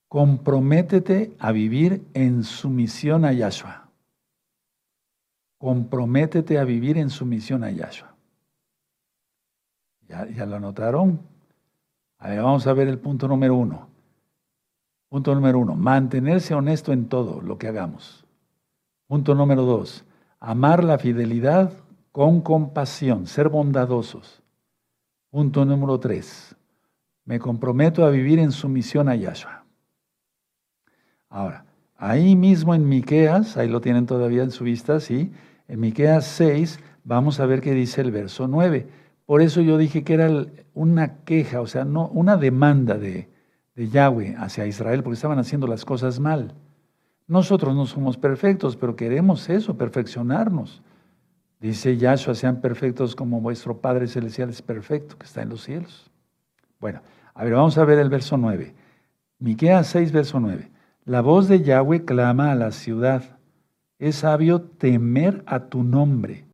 [0.09, 3.90] Comprométete a vivir en sumisión a Yahshua
[5.61, 8.10] comprométete a vivir en sumisión a Yahshua.
[10.11, 11.20] ¿Ya, ¿Ya, lo notaron?
[12.18, 13.88] A vamos a ver el punto número uno.
[15.09, 18.25] Punto número uno, mantenerse honesto en todo lo que hagamos.
[19.07, 20.05] Punto número dos,
[20.40, 21.73] amar la fidelidad
[22.11, 24.42] con compasión, ser bondadosos.
[25.31, 26.57] Punto número tres,
[27.25, 29.64] me comprometo a vivir en sumisión a Yahshua.
[31.29, 31.64] Ahora,
[31.96, 35.33] ahí mismo en Miqueas, ahí lo tienen todavía en su vista, sí,
[35.68, 39.00] en Miqueas 6 vamos a ver qué dice el verso 9.
[39.31, 43.29] Por eso yo dije que era una queja, o sea, no una demanda de,
[43.77, 46.53] de Yahweh hacia Israel, porque estaban haciendo las cosas mal.
[47.29, 50.83] Nosotros no somos perfectos, pero queremos eso, perfeccionarnos.
[51.61, 56.11] Dice Yahshua, sean perfectos como vuestro Padre Celestial es perfecto, que está en los cielos.
[56.81, 57.01] Bueno,
[57.33, 58.75] a ver, vamos a ver el verso 9.
[59.38, 60.69] Miqueas 6, verso 9.
[61.05, 63.38] La voz de Yahweh clama a la ciudad.
[64.01, 66.47] Es sabio temer a tu nombre,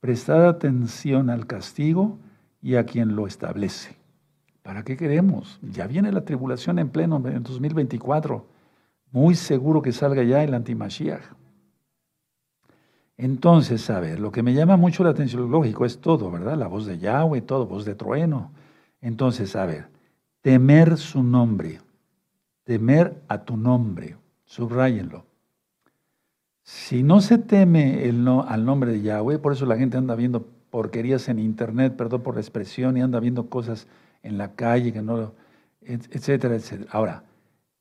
[0.00, 2.18] prestar atención al castigo
[2.64, 3.94] y a quien lo establece.
[4.62, 5.60] ¿Para qué queremos?
[5.60, 8.46] Ya viene la tribulación en pleno en 2024.
[9.12, 11.20] Muy seguro que salga ya el antimashiach.
[13.18, 16.56] Entonces, a ver, lo que me llama mucho la atención, lógico, es todo, ¿verdad?
[16.56, 18.50] La voz de Yahweh, todo, voz de trueno.
[19.02, 19.88] Entonces, a ver,
[20.40, 21.82] temer su nombre,
[22.64, 25.26] temer a tu nombre, subrayenlo.
[26.62, 30.14] Si no se teme el no, al nombre de Yahweh, por eso la gente anda
[30.14, 33.86] viendo porquerías en internet, perdón por la expresión, y anda viendo cosas
[34.24, 35.32] en la calle que no,
[35.80, 36.90] etcétera, etcétera.
[36.92, 37.22] Ahora,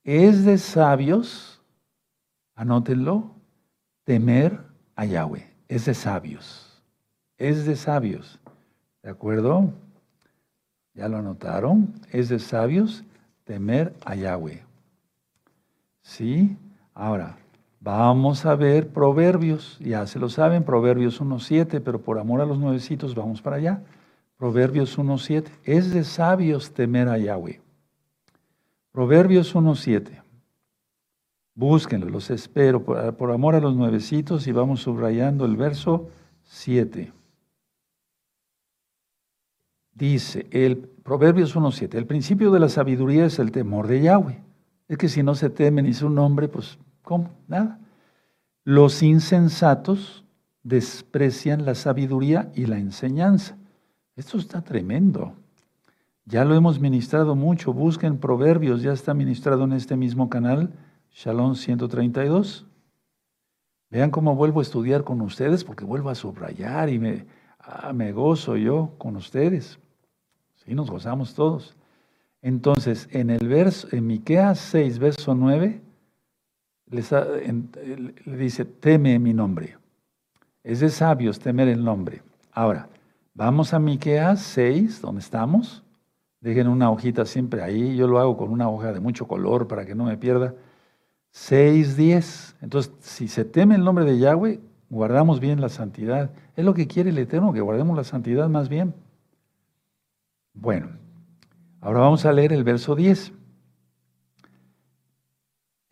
[0.04, 1.60] es de sabios,
[2.54, 3.32] anótenlo,
[4.04, 4.60] temer
[4.96, 5.44] a Yahweh.
[5.68, 6.84] Es de sabios.
[7.40, 8.40] Es de sabios.
[9.02, 9.74] ¿De acuerdo?
[10.94, 11.96] ¿Ya lo anotaron?
[12.12, 13.04] Es de sabios
[13.44, 14.62] temer a Yahweh.
[16.04, 16.56] ¿Sí?
[16.94, 17.40] Ahora,
[17.84, 19.78] vamos a ver Proverbios.
[19.80, 23.84] Ya se lo saben, Proverbios 1.7, pero por amor a los nuevecitos vamos para allá.
[24.38, 25.50] Proverbios 1.7.
[25.64, 27.62] Es de sabios temer a Yahweh.
[28.92, 30.22] Proverbios 1.7.
[31.56, 36.10] Búsquenlo, los espero por, amor a los nuevecitos y vamos subrayando el verso
[36.46, 37.12] 7.
[39.94, 44.42] Dice el Proverbios 1.7, el principio de la sabiduría es el temor de Yahweh.
[44.88, 47.30] Es que si no se teme ni su nombre, pues ¿cómo?
[47.48, 47.80] Nada.
[48.64, 50.24] Los insensatos
[50.64, 53.58] desprecian la sabiduría y la enseñanza.
[54.16, 55.34] Esto está tremendo.
[56.26, 57.74] Ya lo hemos ministrado mucho.
[57.74, 60.72] Busquen Proverbios, ya está ministrado en este mismo canal
[61.14, 62.66] Shalom 132.
[63.90, 67.28] Vean cómo vuelvo a estudiar con ustedes, porque vuelvo a subrayar y me,
[67.60, 69.78] ah, me gozo yo con ustedes.
[70.56, 71.76] Sí, nos gozamos todos.
[72.42, 75.82] Entonces, en el verso, en Miqueas 6, verso 9,
[76.94, 79.78] le dice, teme mi nombre.
[80.64, 82.22] Es de sabios temer el nombre.
[82.52, 82.88] Ahora,
[83.34, 85.84] vamos a Miqueas 6, donde estamos.
[86.40, 87.96] Dejen una hojita siempre ahí.
[87.96, 90.54] Yo lo hago con una hoja de mucho color para que no me pierda.
[91.34, 92.56] 6.10.
[92.62, 96.32] Entonces, si se teme el nombre de Yahweh, guardamos bien la santidad.
[96.56, 98.94] Es lo que quiere el Eterno, que guardemos la santidad más bien.
[100.54, 100.90] Bueno,
[101.82, 103.34] ahora vamos a leer el verso 10.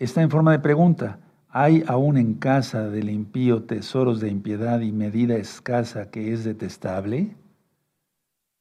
[0.02, 1.20] Está en forma de pregunta.
[1.48, 7.36] ¿Hay aún en casa del impío tesoros de impiedad y medida escasa que es detestable?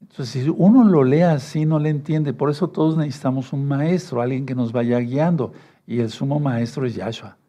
[0.01, 2.35] Entonces, si uno lo lee así, no le entiende.
[2.35, 5.51] Por eso todos necesitamos un maestro, alguien que nos vaya guiando.
[5.87, 7.39] Y el sumo maestro es Yahshua.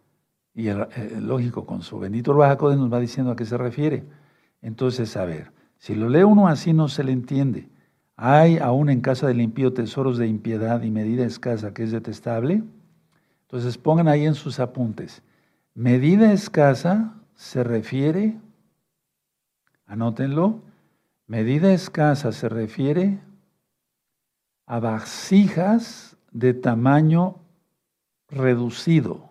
[0.54, 0.86] Y el,
[1.20, 4.04] lógico, con su bendito Ruajacode nos va diciendo a qué se refiere.
[4.62, 7.68] Entonces, a ver, si lo lee uno así no se le entiende.
[8.16, 12.62] Hay aún en casa del impío tesoros de impiedad y medida escasa que es detestable.
[13.52, 15.20] Entonces pongan ahí en sus apuntes.
[15.74, 18.38] Medida escasa se refiere,
[19.84, 20.62] anótenlo,
[21.26, 23.18] medida escasa se refiere
[24.64, 27.40] a vasijas de tamaño
[28.30, 29.28] reducido,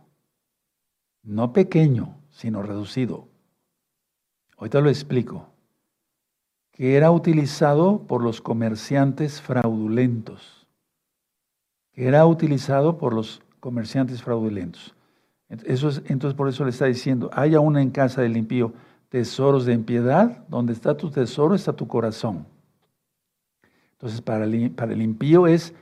[1.24, 3.28] no pequeño, sino reducido.
[4.56, 5.48] Ahorita lo explico.
[6.70, 10.68] Que era utilizado por los comerciantes fraudulentos.
[11.92, 14.94] Que era utilizado por los comerciantes fraudulentos.
[15.66, 18.74] Eso es, entonces por eso le está diciendo, hay aún en casa del impío
[19.08, 22.46] tesoros de impiedad, donde está tu tesoro está tu corazón.
[23.94, 25.74] Entonces para el, para el impío es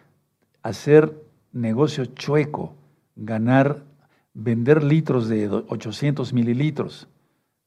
[0.64, 1.14] hacer
[1.52, 2.74] negocio chueco,
[3.16, 3.84] ganar,
[4.34, 7.08] vender litros de 800 mililitros,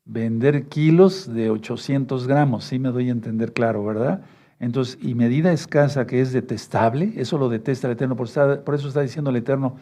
[0.05, 4.23] vender kilos de 800 gramos, sí me doy a entender claro, ¿verdad?
[4.59, 8.29] Entonces, y medida escasa que es detestable, eso lo detesta el Eterno, por,
[8.63, 9.77] por eso está diciendo el Eterno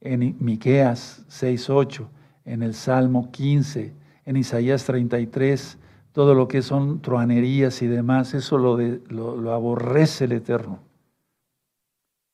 [0.00, 2.06] en Miqueas 6.8,
[2.44, 3.92] en el Salmo 15,
[4.26, 5.78] en Isaías 33,
[6.12, 10.78] todo lo que son truanerías y demás, eso lo, lo, aborrece el Eterno.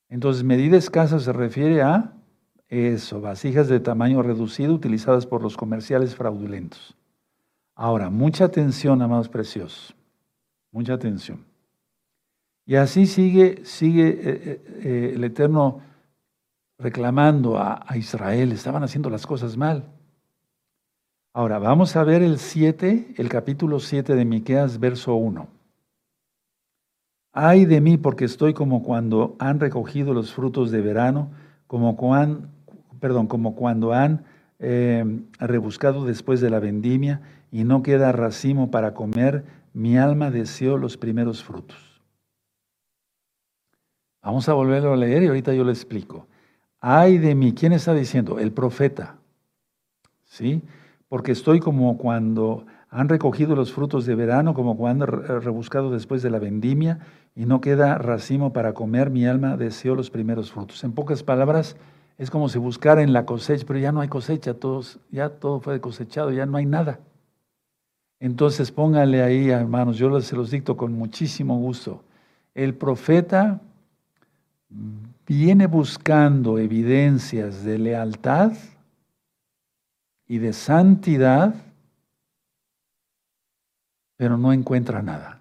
[0.09, 2.13] Entonces, medida escasa se refiere a
[2.67, 6.95] eso, vasijas de tamaño reducido utilizadas por los comerciales fraudulentos.
[7.75, 9.95] Ahora, mucha atención, amados preciosos.
[10.71, 11.43] Mucha atención.
[12.65, 15.81] Y así sigue, sigue eh, eh, eh, el Eterno
[16.81, 18.51] reclamando a, Israel.
[18.51, 19.85] Estaban haciendo las cosas mal.
[21.33, 25.47] Ahora, vamos a ver el 7, el capítulo 7 de Miqueas, verso 1.
[27.33, 31.31] Ay de mí, porque estoy como cuando han recogido los frutos de verano,
[31.67, 32.49] como cuando
[33.01, 34.23] perdón, como cuando han
[34.59, 35.03] eh,
[35.39, 40.95] rebuscado después de la vendimia y no queda racimo para comer, mi alma deseó los
[40.97, 42.01] primeros frutos.
[44.21, 46.27] Vamos a volverlo a leer y ahorita yo le explico.
[46.81, 48.39] Ay de mí, ¿quién está diciendo?
[48.39, 49.15] El profeta.
[50.25, 50.63] ¿Sí?
[51.07, 56.23] Porque estoy como cuando han recogido los frutos de verano, como cuando han rebuscado después
[56.23, 56.99] de la vendimia,
[57.35, 60.83] y no queda racimo para comer, mi alma deseó los primeros frutos.
[60.83, 61.77] En pocas palabras,
[62.17, 65.59] es como si buscara en la cosecha, pero ya no hay cosecha, todos, ya todo
[65.59, 66.99] fue cosechado, ya no hay nada.
[68.19, 72.03] Entonces póngale ahí, hermanos, yo se los dicto con muchísimo gusto.
[72.53, 73.61] El profeta
[75.33, 78.51] viene buscando evidencias de lealtad
[80.27, 81.55] y de santidad,
[84.17, 85.39] pero no encuentra nada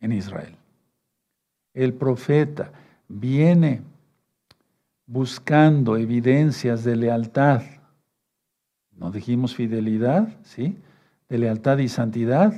[0.00, 0.56] en Israel.
[1.74, 2.72] El profeta
[3.08, 3.82] viene
[5.04, 7.60] buscando evidencias de lealtad.
[8.92, 10.78] No dijimos fidelidad, ¿sí?
[11.28, 12.54] De lealtad y santidad,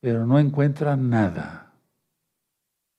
[0.00, 1.65] pero no encuentra nada.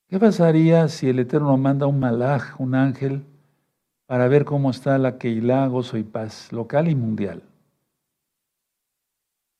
[0.08, 3.24] ¿Qué pasaría si el Eterno manda un malaj, un ángel,
[4.06, 7.42] para ver cómo está la Keilah, gozo y paz, local y mundial?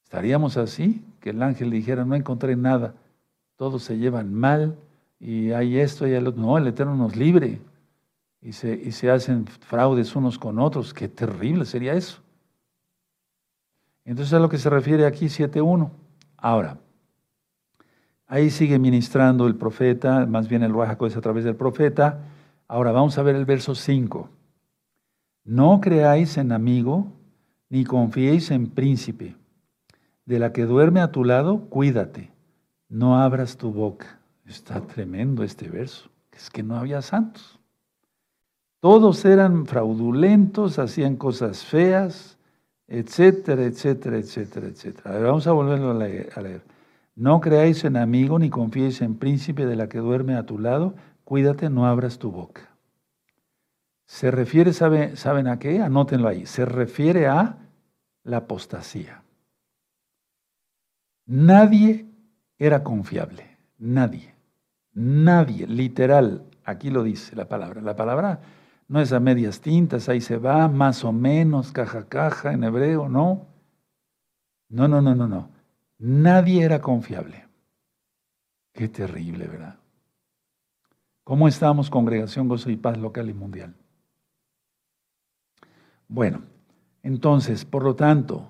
[0.04, 1.04] ¿Estaríamos así?
[1.20, 2.94] Que el ángel dijera, no encontré nada,
[3.56, 4.78] todos se llevan mal,
[5.20, 6.42] y hay esto y hay lo otro.
[6.42, 7.60] No, el Eterno nos libre.
[8.40, 10.94] Y se, y se hacen fraudes unos con otros.
[10.94, 12.22] Qué terrible sería eso.
[14.04, 15.90] Entonces a lo que se refiere aquí 7.1.
[16.36, 16.78] Ahora,
[18.28, 22.20] ahí sigue ministrando el profeta, más bien el Oaxaco es a través del profeta.
[22.68, 24.28] Ahora vamos a ver el verso 5.
[25.44, 27.10] No creáis en amigo,
[27.70, 29.34] ni confiéis en príncipe.
[30.26, 32.30] De la que duerme a tu lado, cuídate.
[32.88, 34.20] No abras tu boca.
[34.46, 36.10] Está tremendo este verso.
[36.32, 37.58] Es que no había santos.
[38.80, 42.38] Todos eran fraudulentos, hacían cosas feas,
[42.86, 45.18] etcétera, etcétera, etcétera, etcétera.
[45.18, 46.62] vamos a volverlo a leer,
[47.18, 50.94] No creáis en amigo ni confiéis en príncipe de la que duerme a tu lado.
[51.24, 52.70] Cuídate, no abras tu boca.
[54.06, 55.82] Se refiere, ¿saben a qué?
[55.82, 56.46] Anótenlo ahí.
[56.46, 57.58] Se refiere a
[58.22, 59.24] la apostasía.
[61.26, 62.06] Nadie
[62.56, 63.58] era confiable.
[63.78, 64.32] Nadie.
[64.94, 67.82] Nadie, literal, aquí lo dice la palabra.
[67.82, 68.42] La palabra
[68.86, 73.08] no es a medias tintas, ahí se va, más o menos, caja caja en hebreo,
[73.08, 73.44] no.
[74.68, 75.57] No, no, no, no, no.
[75.98, 77.46] Nadie era confiable.
[78.72, 79.78] Qué terrible, ¿verdad?
[81.24, 83.74] ¿Cómo estamos, congregación Gozo y Paz local y mundial?
[86.06, 86.44] Bueno,
[87.02, 88.48] entonces, por lo tanto,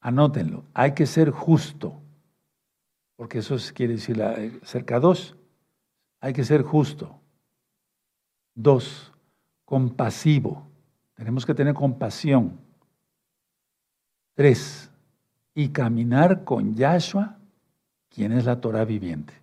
[0.00, 2.00] anótenlo, hay que ser justo,
[3.16, 4.22] porque eso quiere decir
[4.62, 5.36] cerca dos.
[6.20, 7.20] Hay que ser justo.
[8.54, 9.12] Dos,
[9.64, 10.66] compasivo.
[11.14, 12.58] Tenemos que tener compasión.
[14.34, 14.90] Tres,
[15.54, 17.38] y caminar con Yahshua,
[18.08, 19.34] quien es la Torah viviente.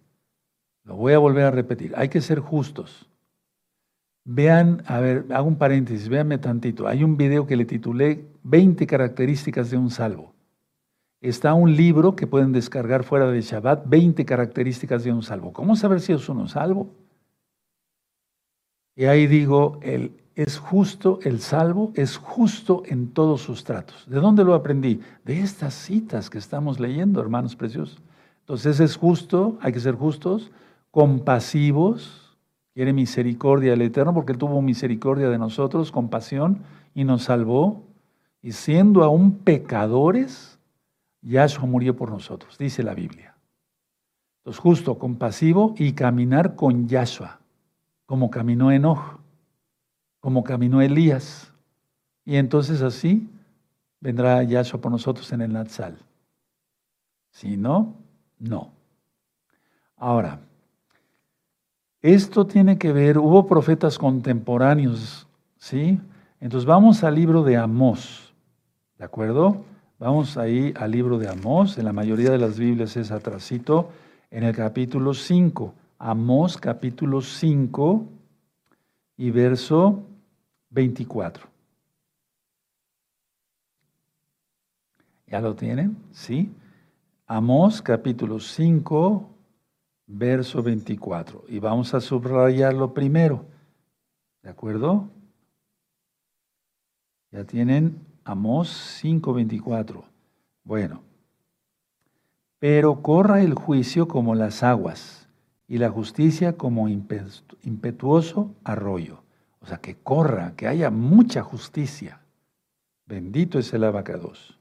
[0.84, 1.94] Lo voy a volver a repetir.
[1.96, 3.08] Hay que ser justos.
[4.24, 6.88] Vean, a ver, hago un paréntesis, véanme tantito.
[6.88, 10.34] Hay un video que le titulé 20 características de un salvo.
[11.22, 15.54] Está un libro que pueden descargar fuera de Shabbat, 20 características de un salvo.
[15.54, 16.90] ¿Cómo saber si es uno salvo?
[18.96, 24.06] Y ahí digo, el, es justo, el salvo es justo en todos sus tratos.
[24.08, 25.02] ¿De dónde lo aprendí?
[25.26, 28.02] De estas citas que estamos leyendo, hermanos preciosos.
[28.40, 30.52] Entonces es justo, hay que ser justos,
[30.90, 32.38] compasivos,
[32.74, 36.60] quiere misericordia el Eterno porque Él tuvo misericordia de nosotros, compasión,
[36.94, 37.84] y nos salvó.
[38.42, 40.60] Y siendo aún pecadores,
[41.22, 43.36] Yahshua murió por nosotros, dice la Biblia.
[44.40, 47.40] Entonces, justo, compasivo y caminar con Yahshua,
[48.08, 49.21] como caminó Enoch,
[50.22, 51.52] como caminó Elías.
[52.24, 53.28] Y entonces así
[54.00, 55.98] vendrá Yahshua por nosotros en el Natsal.
[57.32, 57.96] Si no,
[58.40, 58.72] no.
[59.98, 60.40] Ahora,
[62.02, 65.28] esto tiene que ver, hubo profetas contemporáneos,
[65.58, 66.00] ¿sí?
[66.40, 68.34] Entonces vamos al libro de Amós,
[68.98, 69.64] ¿de acuerdo?
[70.00, 73.92] Vamos ahí al libro de Amós, en la mayoría de las Biblias es atrasito,
[74.32, 75.74] en el capítulo 5.
[76.00, 78.06] Amós capítulo 5
[79.18, 80.04] y verso
[80.72, 81.48] 24.
[85.28, 85.96] ¿Ya lo tienen?
[86.12, 86.52] ¿Sí?
[87.28, 89.30] Amós capítulo 5,
[90.08, 91.46] verso 24.
[91.48, 93.46] Y vamos a subrayarlo primero.
[94.42, 95.08] ¿De acuerdo?
[97.32, 98.70] ¿Ya tienen Amós
[99.02, 100.04] 5:24.
[100.64, 101.02] Bueno,
[102.60, 105.28] pero corra el juicio como las aguas
[105.68, 109.21] y la justicia como impetuoso arroyo.
[109.62, 112.22] O sea, que corra, que haya mucha justicia.
[113.06, 114.58] Bendito es el abacados.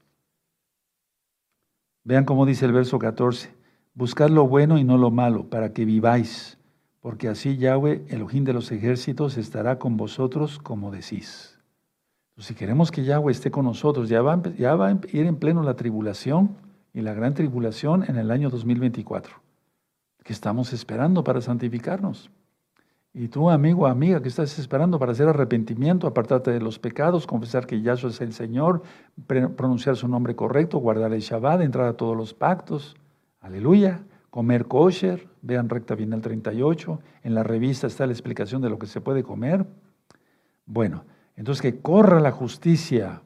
[2.03, 3.53] Vean cómo dice el verso 14.
[3.93, 6.57] Buscad lo bueno y no lo malo, para que viváis,
[7.01, 11.57] porque así Yahweh, el ojín de los ejércitos, estará con vosotros como decís.
[12.37, 15.61] si queremos que Yahweh esté con nosotros, ya va, ya va a ir en pleno
[15.61, 16.55] la tribulación
[16.93, 19.35] y la gran tribulación en el año 2024,
[20.23, 22.31] que estamos esperando para santificarnos.
[23.13, 27.67] Y tú, amigo, amiga, que estás esperando para hacer arrepentimiento, apartarte de los pecados, confesar
[27.67, 28.83] que Yahshua es el Señor,
[29.27, 32.95] pronunciar su nombre correcto, guardar el Shabbat, entrar a todos los pactos.
[33.41, 34.03] Aleluya.
[34.29, 37.01] Comer kosher, vean recta final 38.
[37.23, 39.65] En la revista está la explicación de lo que se puede comer.
[40.65, 41.03] Bueno,
[41.35, 43.21] entonces que corra la justicia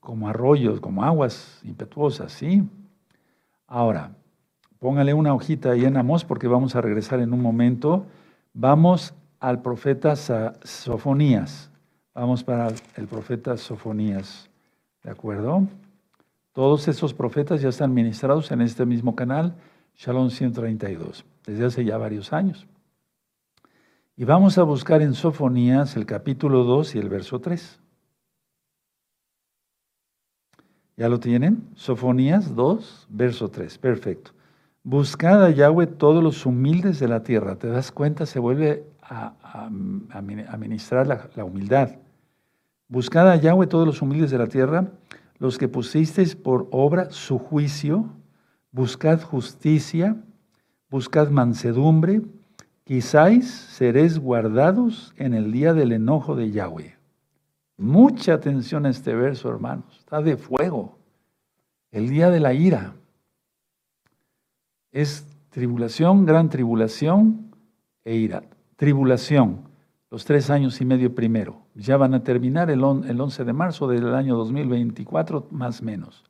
[0.00, 2.66] como arroyos, como aguas impetuosas, ¿sí?
[3.66, 4.12] Ahora,
[4.78, 8.06] póngale una hojita ahí en Amos porque vamos a regresar en un momento.
[8.54, 11.70] Vamos al profeta Sofonías.
[12.14, 14.48] Vamos para el profeta Sofonías.
[15.02, 15.66] ¿De acuerdo?
[16.52, 19.54] Todos esos profetas ya están ministrados en este mismo canal,
[19.96, 22.66] Shalom 132, desde hace ya varios años.
[24.16, 27.78] Y vamos a buscar en Sofonías el capítulo 2 y el verso 3.
[30.96, 31.68] ¿Ya lo tienen?
[31.76, 33.78] Sofonías 2, verso 3.
[33.78, 34.32] Perfecto.
[34.82, 37.54] Buscad a Yahweh todos los humildes de la tierra.
[37.54, 38.26] ¿Te das cuenta?
[38.26, 39.68] Se vuelve a,
[40.12, 41.96] administrar la, la, humildad.
[42.88, 44.88] Buscad a Yahweh todos los humildes de la tierra,
[45.38, 48.06] los que pusisteis por obra su juicio.
[48.70, 50.16] Buscad justicia,
[50.90, 52.22] buscad mansedumbre.
[52.84, 56.96] Quizás seréis guardados en el día del enojo de Yahweh.
[57.76, 59.98] Mucha atención a este verso, hermanos.
[59.98, 60.98] Está de fuego.
[61.90, 62.94] El día de la ira.
[64.90, 67.54] Es tribulación, gran tribulación
[68.04, 68.42] e ira.
[68.78, 69.68] Tribulación,
[70.08, 71.62] los tres años y medio primero.
[71.74, 76.24] Ya van a terminar el, 11 de marzo del año 2024, más menos.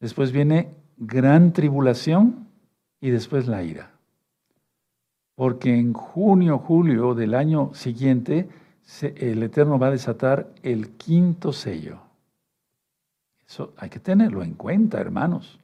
[0.00, 2.46] Después viene gran tribulación
[3.00, 3.92] y después la ira.
[5.34, 8.50] Porque en junio, julio del año siguiente,
[9.16, 12.00] el Eterno va a desatar el quinto sello.
[13.48, 15.58] Eso hay que tenerlo en cuenta, hermanos.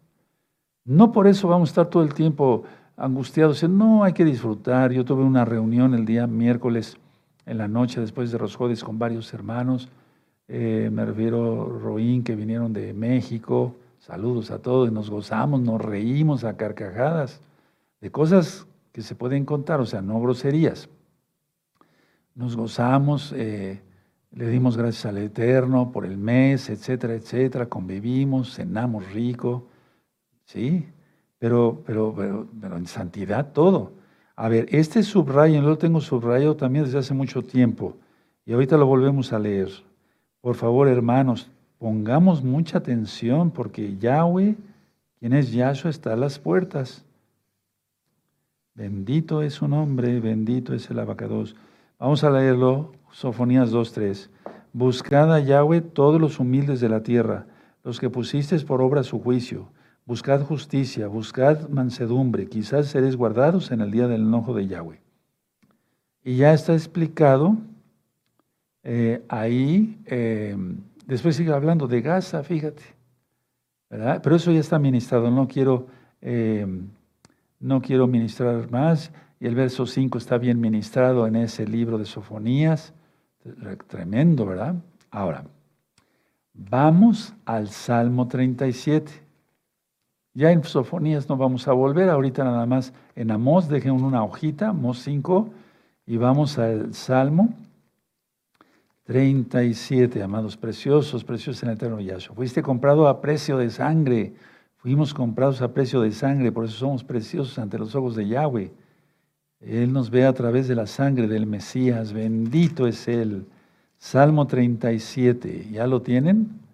[0.87, 2.65] No por eso vamos a estar todo el tiempo
[2.97, 3.63] angustiados.
[3.69, 4.93] No, hay que disfrutar.
[4.93, 6.97] Yo tuve una reunión el día miércoles
[7.45, 9.89] en la noche después de Rosjodes con varios hermanos.
[10.49, 13.77] Eh, me refiero Roín, que vinieron de México.
[13.99, 14.91] Saludos a todos.
[14.93, 17.41] Nos gozamos, nos reímos a carcajadas
[18.01, 20.89] de cosas que se pueden contar, o sea, no groserías.
[22.35, 23.83] Nos gozamos, eh,
[24.33, 27.67] le dimos gracias al Eterno por el mes, etcétera, etcétera.
[27.67, 29.67] Convivimos, cenamos rico.
[30.45, 30.87] Sí,
[31.39, 32.15] pero, pero,
[32.61, 33.93] pero, en santidad todo.
[34.37, 37.97] A ver, este subrayo, yo lo tengo subrayado también desde hace mucho tiempo
[38.45, 39.71] y ahorita lo volvemos a leer.
[40.41, 44.57] Por favor, hermanos, pongamos mucha atención porque Yahweh,
[45.19, 47.05] quien es Yahshua, está a las puertas.
[48.75, 51.57] Bendito es su nombre, bendito es el abacados.
[51.99, 54.29] Vamos a leerlo, Sofonías 2.3.
[54.75, 57.47] Buscad a Yahweh todos los humildes de la tierra,
[57.83, 59.69] los que pusisteis por obra su juicio
[60.07, 65.01] Buscad justicia, buscad mansedumbre, quizás seréis guardados en el día del enojo de Yahweh.
[66.23, 67.57] Y ya está explicado
[68.85, 70.57] eh, ahí, eh,
[71.07, 72.85] después sigue hablando de Gaza, fíjate.
[73.89, 75.89] Pero eso ya está ministrado, no quiero,
[76.21, 76.65] eh,
[77.59, 79.11] no quiero ministrar más.
[79.41, 82.95] Y el verso 5 está bien ministrado en ese libro de Sofonías,
[83.89, 84.77] tremendo, ¿verdad?
[85.11, 85.45] Ahora,
[86.55, 89.26] vamos al Salmo 37.
[90.37, 94.69] Ya en Sofonías no vamos a volver, ahorita nada más en Amós, dejen una hojita,
[94.69, 95.49] Amós 5,
[96.05, 97.55] y vamos al Salmo
[99.05, 102.37] 37, amados preciosos, preciosos en el eterno Yahshua.
[102.37, 104.35] Fuiste comprado a precio de sangre,
[104.77, 108.71] fuimos comprados a precio de sangre, por eso somos preciosos ante los ojos de Yahweh.
[109.61, 113.47] Él nos ve a través de la sangre del Mesías, bendito es Él.
[113.97, 116.66] Salmo 37, ¿ya lo tienen?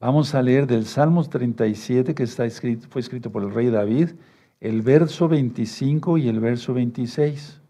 [0.00, 4.12] Vamos a leer del Salmos 37, que está escrito, fue escrito por el rey David,
[4.58, 7.60] el verso 25 y el verso 26.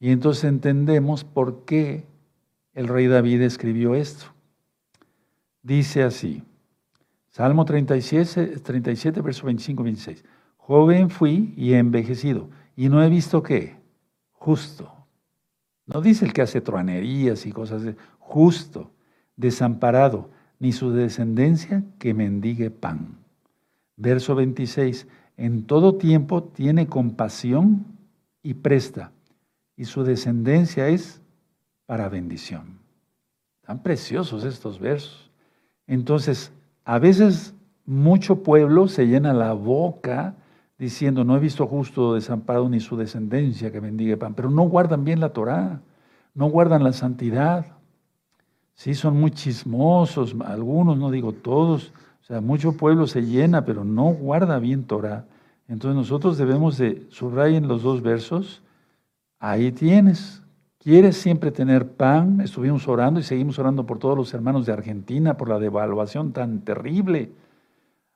[0.00, 2.06] Y entonces entendemos por qué
[2.72, 4.24] el rey David escribió esto.
[5.62, 6.42] Dice así,
[7.28, 10.24] Salmo 37, 37 verso 25 y 26.
[10.56, 13.76] Joven fui y envejecido, y no he visto qué,
[14.32, 14.90] justo.
[15.84, 17.82] No dice el que hace truanerías y cosas
[18.18, 18.90] justo,
[19.36, 23.16] desamparado ni su descendencia que mendigue pan.
[23.96, 27.86] Verso 26, en todo tiempo tiene compasión
[28.42, 29.10] y presta,
[29.76, 31.20] y su descendencia es
[31.86, 32.78] para bendición.
[33.62, 35.30] Están preciosos estos versos.
[35.86, 36.52] Entonces,
[36.84, 37.54] a veces
[37.84, 40.36] mucho pueblo se llena la boca
[40.78, 45.04] diciendo, no he visto justo desamparado ni su descendencia que bendiga pan, pero no guardan
[45.04, 45.80] bien la Torá,
[46.34, 47.66] no guardan la santidad.
[48.74, 53.84] Sí, son muy chismosos, algunos, no digo todos, o sea, mucho pueblo se llena, pero
[53.84, 55.26] no guarda bien Torah.
[55.68, 58.62] Entonces nosotros debemos de, subrayen los dos versos,
[59.38, 60.42] ahí tienes.
[60.78, 62.40] ¿Quieres siempre tener pan?
[62.40, 66.62] Estuvimos orando y seguimos orando por todos los hermanos de Argentina, por la devaluación tan
[66.62, 67.32] terrible.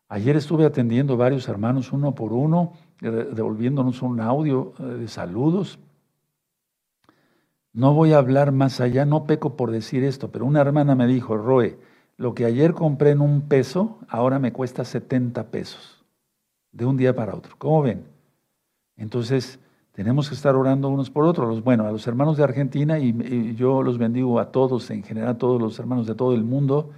[0.08, 5.78] Ayer estuve atendiendo varios hermanos uno por uno, devolviéndonos un audio eh, de saludos.
[7.74, 11.08] No voy a hablar más allá, no peco por decir esto, pero una hermana me
[11.08, 11.76] dijo, Roe,
[12.16, 16.04] lo que ayer compré en un peso, ahora me cuesta 70 pesos,
[16.70, 17.56] de un día para otro.
[17.58, 18.04] ¿Cómo ven?
[18.96, 19.58] Entonces,
[19.90, 21.64] tenemos que estar orando unos por otros.
[21.64, 25.38] Bueno, a los hermanos de Argentina, y, yo los bendigo a todos, en general a
[25.38, 26.90] todos los hermanos de todo el mundo,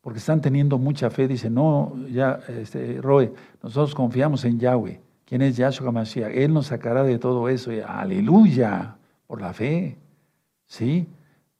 [0.00, 1.28] porque están teniendo mucha fe.
[1.28, 3.32] Dicen, no, ya, este, Roe,
[3.62, 5.00] nosotros confiamos en Yahweh.
[5.24, 6.32] ¿Quién es Yahshua Mashiach?
[6.34, 7.70] Él nos sacará de todo eso.
[7.86, 8.96] aleluya,
[9.28, 9.96] por la fe.
[10.74, 11.06] ¿Sí?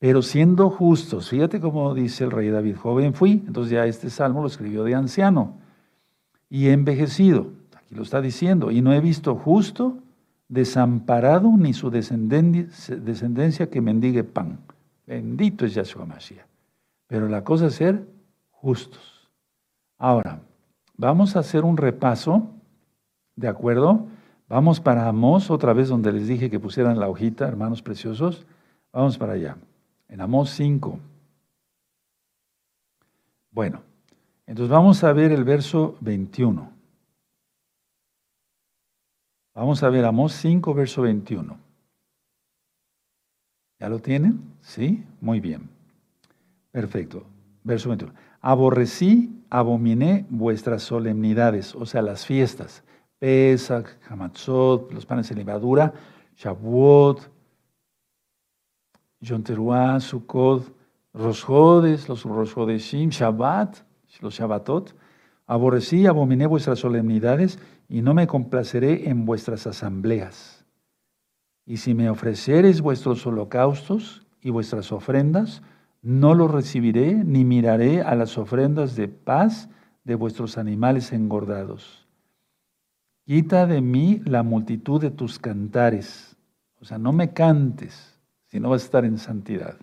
[0.00, 4.40] Pero siendo justos, fíjate cómo dice el rey David, joven fui, entonces ya este salmo
[4.40, 5.54] lo escribió de anciano,
[6.50, 9.98] y envejecido, aquí lo está diciendo, y no he visto justo,
[10.48, 14.58] desamparado, ni su descendencia que mendigue pan.
[15.06, 16.46] Bendito es Yahshua Mashiach.
[17.06, 18.06] Pero la cosa es ser
[18.50, 19.30] justos.
[19.96, 20.40] Ahora,
[20.96, 22.50] vamos a hacer un repaso,
[23.36, 24.06] ¿de acuerdo?
[24.48, 28.44] Vamos para Amós, otra vez donde les dije que pusieran la hojita, hermanos preciosos.
[28.94, 29.56] Vamos para allá.
[30.08, 31.00] En Amós 5.
[33.50, 33.82] Bueno,
[34.46, 36.70] entonces vamos a ver el verso 21.
[39.52, 41.58] Vamos a ver Amós 5, verso 21.
[43.80, 44.40] ¿Ya lo tienen?
[44.60, 45.04] ¿Sí?
[45.20, 45.68] Muy bien.
[46.70, 47.26] Perfecto.
[47.64, 48.14] Verso 21.
[48.40, 52.84] Aborrecí, abominé vuestras solemnidades, o sea, las fiestas.
[53.18, 55.92] Pesach, Hamatzot, los panes de levadura,
[56.36, 57.33] Shavuot,
[59.20, 60.72] Yom Teruah, Sukkot,
[61.14, 63.76] Rosjodes, los Rosjodeshim, Shabbat,
[64.20, 64.94] los Shabbatot.
[65.46, 67.58] Aborrecí, abominé vuestras solemnidades
[67.88, 70.64] y no me complaceré en vuestras asambleas.
[71.66, 75.62] Y si me ofreceres vuestros holocaustos y vuestras ofrendas,
[76.02, 79.68] no los recibiré ni miraré a las ofrendas de paz
[80.04, 82.06] de vuestros animales engordados.
[83.24, 86.36] Quita de mí la multitud de tus cantares.
[86.80, 88.13] O sea, no me cantes
[88.54, 89.74] si no vas a estar en santidad.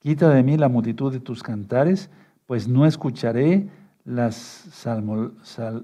[0.00, 2.10] Quita de mí la multitud de tus cantares,
[2.44, 3.68] pues no escucharé
[4.04, 4.34] las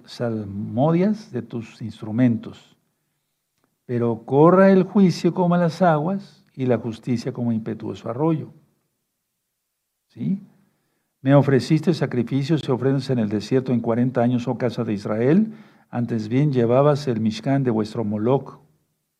[0.06, 2.76] salmodias de tus instrumentos.
[3.84, 8.50] Pero corra el juicio como las aguas y la justicia como impetuoso arroyo.
[10.08, 10.42] ¿Sí?
[11.20, 15.52] Me ofreciste sacrificios y ofrendas en el desierto en cuarenta años, oh casa de Israel.
[15.90, 18.65] Antes bien llevabas el Mishkan de vuestro Moloch,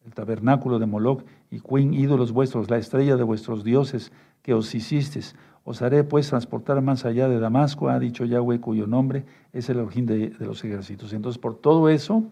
[0.06, 4.74] el tabernáculo de Moloch, y Queen, ídolos vuestros, la estrella de vuestros dioses que os
[4.74, 5.34] hicisteis.
[5.64, 9.80] Os haré pues transportar más allá de Damasco, ha dicho Yahweh, cuyo nombre es el
[9.80, 11.12] origen de, de los ejércitos.
[11.12, 12.22] Entonces, por todo eso,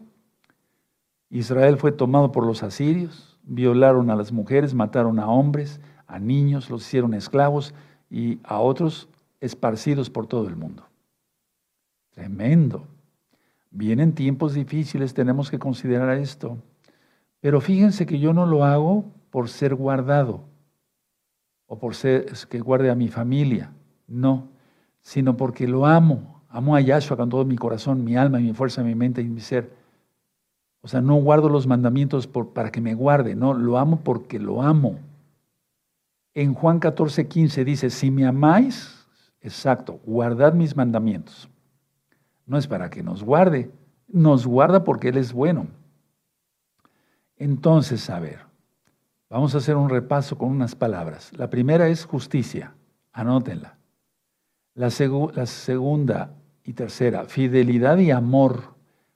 [1.31, 6.71] Israel fue tomado por los asirios, violaron a las mujeres, mataron a hombres, a niños,
[6.71, 7.75] los hicieron esclavos
[8.09, 9.09] y a otros
[9.41, 10.85] esparcidos por todo el mundo.
[12.13, 12.87] Tremendo.
[13.73, 16.57] Vienen tiempos difíciles, tenemos que considerar esto.
[17.45, 20.41] Pero fíjense que yo no lo hago por ser guardado
[21.67, 23.71] o por ser que guarde a mi familia,
[24.09, 24.49] no,
[25.03, 26.41] sino porque lo amo.
[26.49, 29.43] Amo a Yahshua con todo mi corazón, mi alma, mi fuerza, mi mente y mi
[29.43, 29.71] ser.
[30.81, 34.63] O sea, no guardo los mandamientos para que me guarde, no, lo amo porque lo
[34.63, 34.99] amo.
[36.33, 39.07] En Juan 14, 15 dice, si me amáis,
[39.43, 41.51] exacto, guardad mis mandamientos.
[42.47, 43.71] No es para que nos guarde,
[44.09, 45.67] nos guarda porque Él es bueno.
[47.37, 48.41] Entonces, a ver,
[49.29, 51.33] vamos a hacer un repaso con unas palabras.
[51.37, 52.75] La primera es justicia,
[53.13, 53.77] anótenla.
[54.75, 54.89] La,
[55.35, 58.75] la segunda y tercera, fidelidad y amor,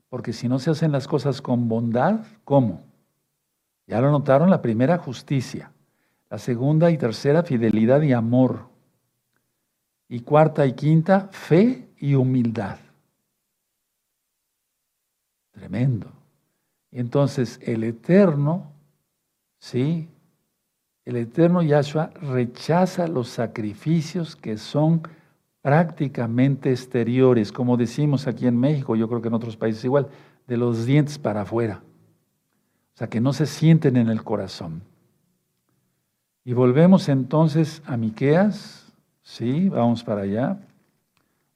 [0.09, 2.83] porque si no se hacen las cosas con bondad, ¿cómo?
[3.87, 5.73] Ya lo notaron, la primera justicia,
[6.29, 8.69] la segunda y tercera fidelidad y amor,
[10.09, 12.79] y cuarta y quinta fe y humildad.
[15.53, 16.18] Tremendo.
[16.91, 18.73] Entonces, el Eterno,
[19.59, 20.09] ¿sí?
[21.05, 25.03] El Eterno Yahshua rechaza los sacrificios que son
[25.63, 30.09] prácticamente exteriores, como decimos aquí en México, yo creo que en otros países igual,
[30.47, 31.83] de los dientes para afuera.
[32.95, 34.83] O sea, que no se sienten en el corazón.
[36.45, 38.89] Y volvemos entonces a Miqueas
[39.29, 40.59] Sí, vamos para allá.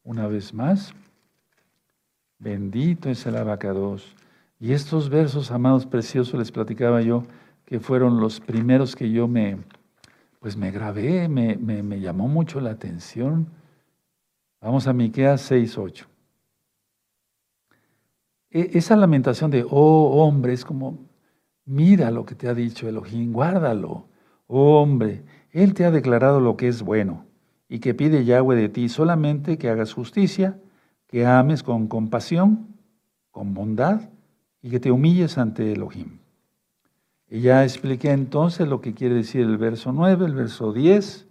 [0.04, 0.92] Una vez más.
[2.38, 4.14] Bendito es el abacados.
[4.62, 7.24] Y estos versos, amados preciosos, les platicaba yo,
[7.64, 9.58] que fueron los primeros que yo me,
[10.38, 13.48] pues me grabé, me, me, llamó mucho la atención.
[14.60, 16.06] Vamos a Miqueas 6, 8.
[18.52, 20.96] E, esa lamentación de, oh hombre, es como,
[21.64, 24.06] mira lo que te ha dicho Elohim, guárdalo.
[24.46, 27.26] Oh hombre, Él te ha declarado lo que es bueno
[27.68, 30.60] y que pide Yahweh de ti solamente que hagas justicia,
[31.08, 32.68] que ames con compasión,
[33.32, 34.02] con bondad
[34.62, 36.18] y que te humilles ante Elohim.
[37.28, 41.26] Y ya expliqué entonces lo que quiere decir el verso 9, el verso 10,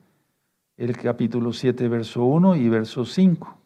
[0.78, 3.58] el capítulo 7, verso 1 y verso 5.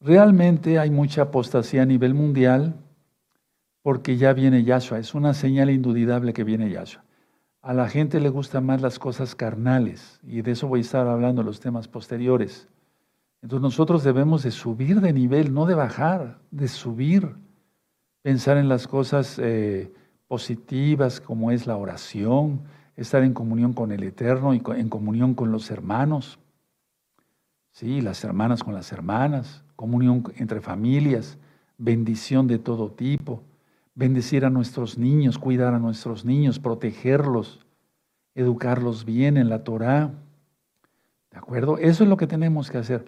[0.00, 2.76] Realmente hay mucha apostasía a nivel mundial
[3.82, 4.98] porque ya viene Yahshua.
[4.98, 7.04] Es una señal indudable que viene Yahshua.
[7.60, 11.06] A la gente le gustan más las cosas carnales y de eso voy a estar
[11.06, 12.68] hablando en los temas posteriores.
[13.42, 17.36] Entonces nosotros debemos de subir de nivel, no de bajar, de subir.
[18.22, 19.92] Pensar en las cosas eh,
[20.28, 22.60] positivas como es la oración,
[22.96, 26.38] estar en comunión con el Eterno y en comunión con los hermanos.
[27.70, 31.38] Sí, las hermanas con las hermanas, comunión entre familias,
[31.78, 33.42] bendición de todo tipo,
[33.94, 37.64] bendecir a nuestros niños, cuidar a nuestros niños, protegerlos,
[38.34, 40.12] educarlos bien en la Torah.
[41.30, 41.78] ¿De acuerdo?
[41.78, 43.06] Eso es lo que tenemos que hacer.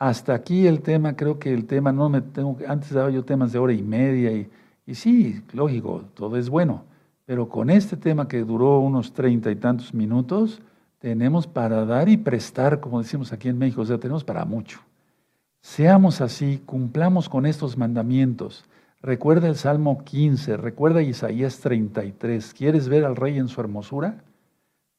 [0.00, 3.52] Hasta aquí el tema, creo que el tema, no me tengo, antes daba yo temas
[3.52, 4.50] de hora y media y
[4.90, 6.82] y sí, lógico, todo es bueno,
[7.24, 10.60] pero con este tema que duró unos treinta y tantos minutos,
[10.98, 14.80] tenemos para dar y prestar, como decimos aquí en México, o sea, tenemos para mucho.
[15.60, 18.64] Seamos así, cumplamos con estos mandamientos.
[19.00, 22.52] Recuerda el Salmo 15, recuerda Isaías 33.
[22.52, 24.24] ¿Quieres ver al rey en su hermosura?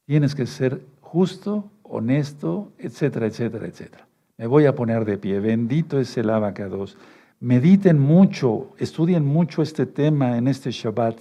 [0.05, 4.07] Tienes que ser justo, honesto, etcétera, etcétera, etcétera.
[4.41, 5.39] Me voy a poner de pie.
[5.39, 6.97] Bendito es el abacados.
[7.41, 11.15] Mediten mucho, estudien mucho este tema en este Shabbat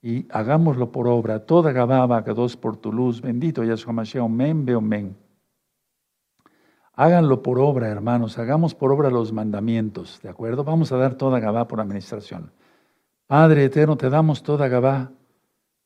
[0.00, 1.40] y hagámoslo por obra.
[1.40, 3.20] Toda Gababa, dos por tu luz.
[3.20, 4.22] Bendito Yahshua Mashiach.
[4.22, 5.16] Omen, omen.
[6.94, 8.38] Háganlo por obra, hermanos.
[8.38, 10.20] Hagamos por obra los mandamientos.
[10.22, 10.62] ¿De acuerdo?
[10.62, 12.52] Vamos a dar toda Gabá por administración.
[13.26, 15.10] Padre eterno, te damos toda Gabá,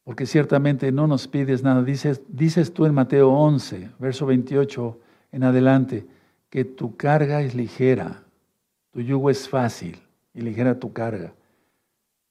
[0.05, 1.83] porque ciertamente no nos pides nada.
[1.83, 4.99] Dices, dices tú en Mateo 11, verso 28
[5.33, 6.07] en adelante,
[6.57, 8.22] que tu carga es ligera
[8.90, 10.00] tu yugo es fácil
[10.32, 11.34] y ligera tu carga.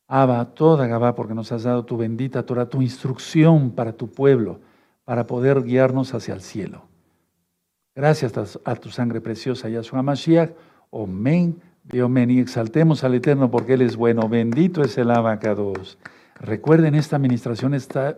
[0.08, 4.62] Abba, toda Gabá, porque nos has dado tu bendita Torah, tu instrucción para tu pueblo,
[5.04, 6.86] para poder guiarnos hacia el cielo.
[7.94, 8.34] Gracias
[8.66, 10.54] a tu sangre preciosa, Yahshua Mashiach.
[10.90, 11.62] Omen,
[12.04, 12.32] Omen.
[12.32, 14.28] Y exaltemos al Eterno porque Él es bueno.
[14.28, 16.00] Bendito es el abacados.
[16.40, 18.18] Recuerden, esta administración está